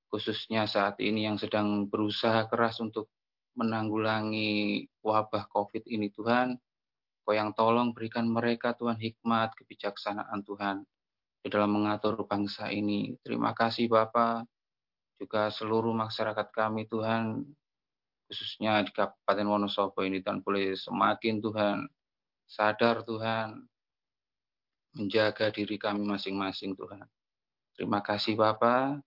khususnya 0.09 0.65
saat 0.65 0.97
ini 0.97 1.29
yang 1.29 1.37
sedang 1.37 1.85
berusaha 1.85 2.49
keras 2.49 2.81
untuk 2.81 3.13
menanggulangi 3.53 4.89
wabah 5.05 5.45
COVID 5.53 5.85
ini 5.85 6.09
Tuhan. 6.09 6.57
Kau 7.21 7.37
yang 7.37 7.53
tolong 7.53 7.93
berikan 7.93 8.25
mereka 8.25 8.73
Tuhan 8.73 8.97
hikmat, 8.97 9.53
kebijaksanaan 9.53 10.41
Tuhan 10.41 10.81
di 11.45 11.47
dalam 11.53 11.77
mengatur 11.77 12.17
bangsa 12.25 12.73
ini. 12.73 13.13
Terima 13.21 13.53
kasih 13.53 13.85
Bapak, 13.85 14.49
juga 15.21 15.53
seluruh 15.53 15.93
masyarakat 15.93 16.47
kami 16.49 16.89
Tuhan, 16.89 17.45
khususnya 18.29 18.85
di 18.85 18.93
Kabupaten 18.93 19.47
Wonosobo 19.49 20.05
ini 20.05 20.21
Tuhan 20.21 20.45
boleh 20.45 20.77
semakin 20.77 21.41
Tuhan 21.41 21.89
sadar 22.45 23.01
Tuhan 23.01 23.65
menjaga 24.93 25.49
diri 25.49 25.81
kami 25.81 26.05
masing-masing 26.05 26.77
Tuhan. 26.77 27.05
Terima 27.73 28.05
kasih 28.05 28.37
Bapak, 28.37 29.01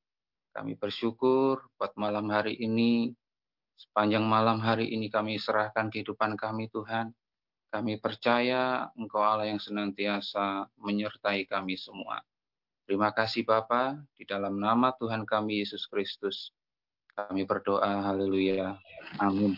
kami 0.53 0.75
bersyukur 0.75 1.65
buat 1.79 1.95
malam 1.95 2.31
hari 2.31 2.59
ini, 2.59 3.15
sepanjang 3.79 4.23
malam 4.23 4.63
hari 4.63 4.91
ini 4.91 5.11
kami 5.11 5.39
serahkan 5.39 5.91
kehidupan 5.91 6.39
kami 6.39 6.71
Tuhan. 6.71 7.15
Kami 7.73 7.97
percaya 7.97 8.93
Engkau 9.01 9.25
Allah 9.25 9.49
yang 9.49 9.57
senantiasa 9.57 10.69
menyertai 10.77 11.49
kami 11.49 11.81
semua. 11.81 12.21
Terima 12.85 13.09
kasih 13.17 13.49
Bapa, 13.49 13.97
di 14.13 14.29
dalam 14.29 14.61
nama 14.61 14.93
Tuhan 14.93 15.25
kami 15.25 15.65
Yesus 15.65 15.89
Kristus. 15.89 16.53
Kami 17.13 17.45
berdoa, 17.45 18.09
haleluya. 18.09 18.81
Amin. 19.21 19.53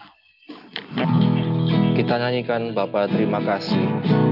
Kita 1.94 2.18
nyanyikan 2.18 2.74
Bapa 2.74 3.07
terima 3.07 3.38
kasih. 3.38 4.23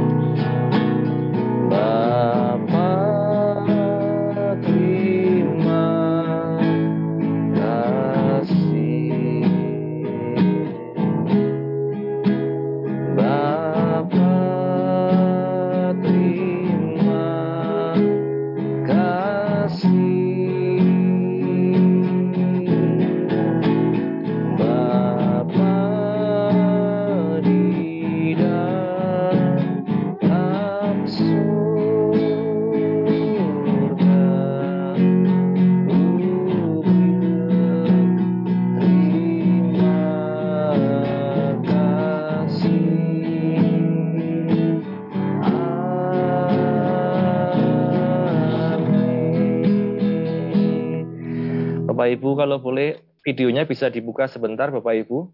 Ibu 52.12 52.36
kalau 52.36 52.60
boleh 52.60 53.00
videonya 53.24 53.64
bisa 53.64 53.88
dibuka 53.88 54.28
sebentar 54.28 54.68
Bapak 54.68 55.06
Ibu 55.06 55.30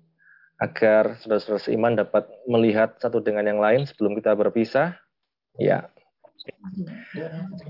agar 0.58 1.18
saudara-saudara 1.22 1.62
seiman 1.62 1.94
dapat 1.94 2.26
melihat 2.50 2.98
satu 2.98 3.22
dengan 3.22 3.46
yang 3.46 3.62
lain 3.62 3.86
sebelum 3.86 4.18
kita 4.18 4.34
berpisah. 4.34 4.98
Ya. 5.58 5.90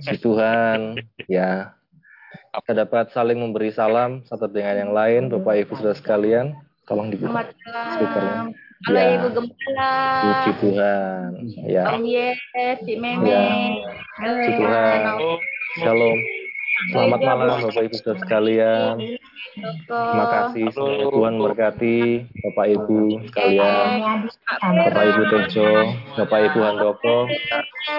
Si 0.05 0.17
Tuhan, 0.21 1.01
ya. 1.29 1.73
Kita 2.49 2.85
dapat 2.85 3.13
saling 3.13 3.41
memberi 3.41 3.73
salam 3.73 4.25
satu 4.29 4.49
dengan 4.49 4.89
yang 4.89 4.93
lain, 4.93 5.33
Bapak 5.33 5.65
Ibu 5.65 5.73
saudara 5.77 5.97
sekalian. 5.97 6.57
Tolong 6.89 7.13
dibuka 7.13 7.45
speakernya. 7.97 8.49
Halo 8.89 8.97
ya. 8.97 9.11
Ibu 9.19 9.29
Gembala. 9.35 9.93
Puji 10.23 10.53
Tuhan. 10.63 11.31
Ya. 11.67 11.85
Om 11.99 12.05
Yes, 12.07 12.39
si 12.87 12.95
Meme. 12.95 13.27
Ya. 13.27 13.45
Puji 14.23 14.51
Tuhan. 14.55 15.01
Shalom. 15.83 16.19
Selamat 16.79 17.21
malam 17.27 17.59
Bapak 17.67 17.91
Ibu 17.91 17.97
Saudara 17.99 18.23
sekalian. 18.23 18.95
Terima 19.91 20.27
kasih 20.31 20.71
semoga 20.71 21.11
Tuhan 21.11 21.35
berkati 21.43 21.99
Bapak 22.47 22.67
Ibu 22.71 22.99
sekalian. 23.27 23.91
Bapak 24.63 25.05
Ibu 25.11 25.23
Tejo, 25.27 25.71
Bapak 26.15 26.39
Ibu 26.47 26.59
Handoko, 26.63 27.19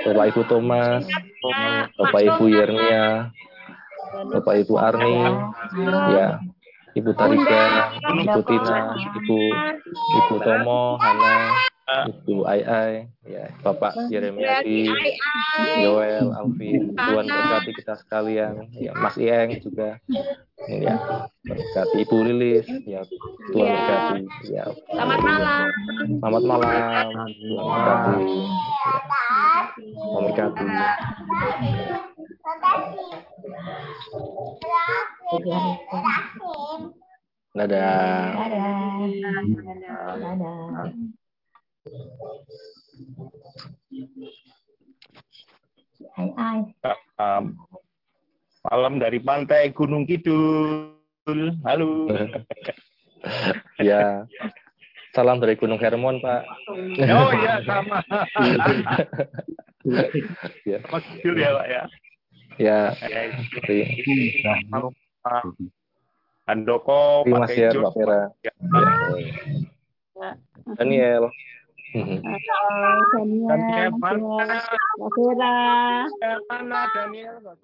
Bapak 0.08 0.26
Ibu 0.32 0.42
Thomas, 0.48 1.04
Bapak 2.00 2.22
Ibu 2.24 2.44
Yernia, 2.48 3.36
Bapak 4.32 4.64
Ibu 4.64 4.74
Arni, 4.80 5.20
ya, 6.16 6.40
Ibu 6.96 7.12
Tarika, 7.20 7.64
Ibu 8.16 8.40
Tina, 8.48 8.96
Ibu 8.96 9.40
Ibu 10.24 10.36
Tomo, 10.40 10.96
Hana, 11.04 11.52
Ibu 11.90 12.46
Ai 12.46 12.62
Ai, 12.66 12.96
ya 13.26 13.50
Bapak 13.66 13.98
Yeremiati, 14.14 14.86
Joel, 15.82 16.30
Alvin, 16.38 16.94
Tuhan 16.94 17.26
berkati 17.26 17.72
kita 17.74 17.94
sekalian, 17.98 18.70
ya 18.78 18.94
Mas 18.94 19.18
Ieng 19.18 19.58
juga, 19.64 19.98
ya 20.70 20.96
berkati 21.42 21.98
Ibu 22.06 22.18
Lilis, 22.30 22.68
ya 22.86 23.02
Tuhan 23.50 23.66
ya. 23.66 23.74
berkati, 23.74 24.22
ya. 24.54 24.64
Selamat 24.94 25.20
malam. 25.24 25.66
Selamat 26.22 26.44
malam, 26.46 27.28
Tuhan 27.34 27.72
berkati, 27.74 28.22
ya. 28.22 28.46
Tuhan 29.98 30.24
berkati. 30.30 30.66
Dadah. 35.30 35.66
Dadah. 37.60 38.30
Dadah. 40.20 40.48
Hai, 40.70 40.94
hai. 46.36 46.60
Um, 47.20 47.56
malam 48.68 49.00
dari 49.00 49.20
pantai 49.24 49.72
Gunung 49.72 50.04
Kidul. 50.04 50.96
Halo. 51.64 52.10
ya. 53.80 54.28
Salam 55.10 55.42
dari 55.42 55.58
Gunung 55.58 55.82
Hermon, 55.82 56.22
Pak. 56.22 56.42
Oh 56.70 57.32
iya, 57.34 57.64
sama. 57.66 57.98
ya. 60.68 60.78
Mas 60.86 61.06
Kidul 61.18 61.36
ya, 61.40 61.50
Pak 61.56 61.68
ya. 61.68 61.84
Ya. 62.60 62.80
Malam 64.70 64.92
Pak 65.24 65.44
Handoko, 66.50 67.24
Terima 67.26 67.46
Pak 67.46 67.50
kasih 67.50 67.62
ya, 67.62 67.70
Tejo. 67.70 67.80
Mbak 67.82 67.94
Vera. 67.94 68.22
Ya. 68.42 68.54
Daniel. 70.78 71.24
Halo, 71.94 73.06
Daniel. 73.12 73.66
Daniel. 74.02 74.62
Mana 76.50 76.88
Daniel? 76.94 77.60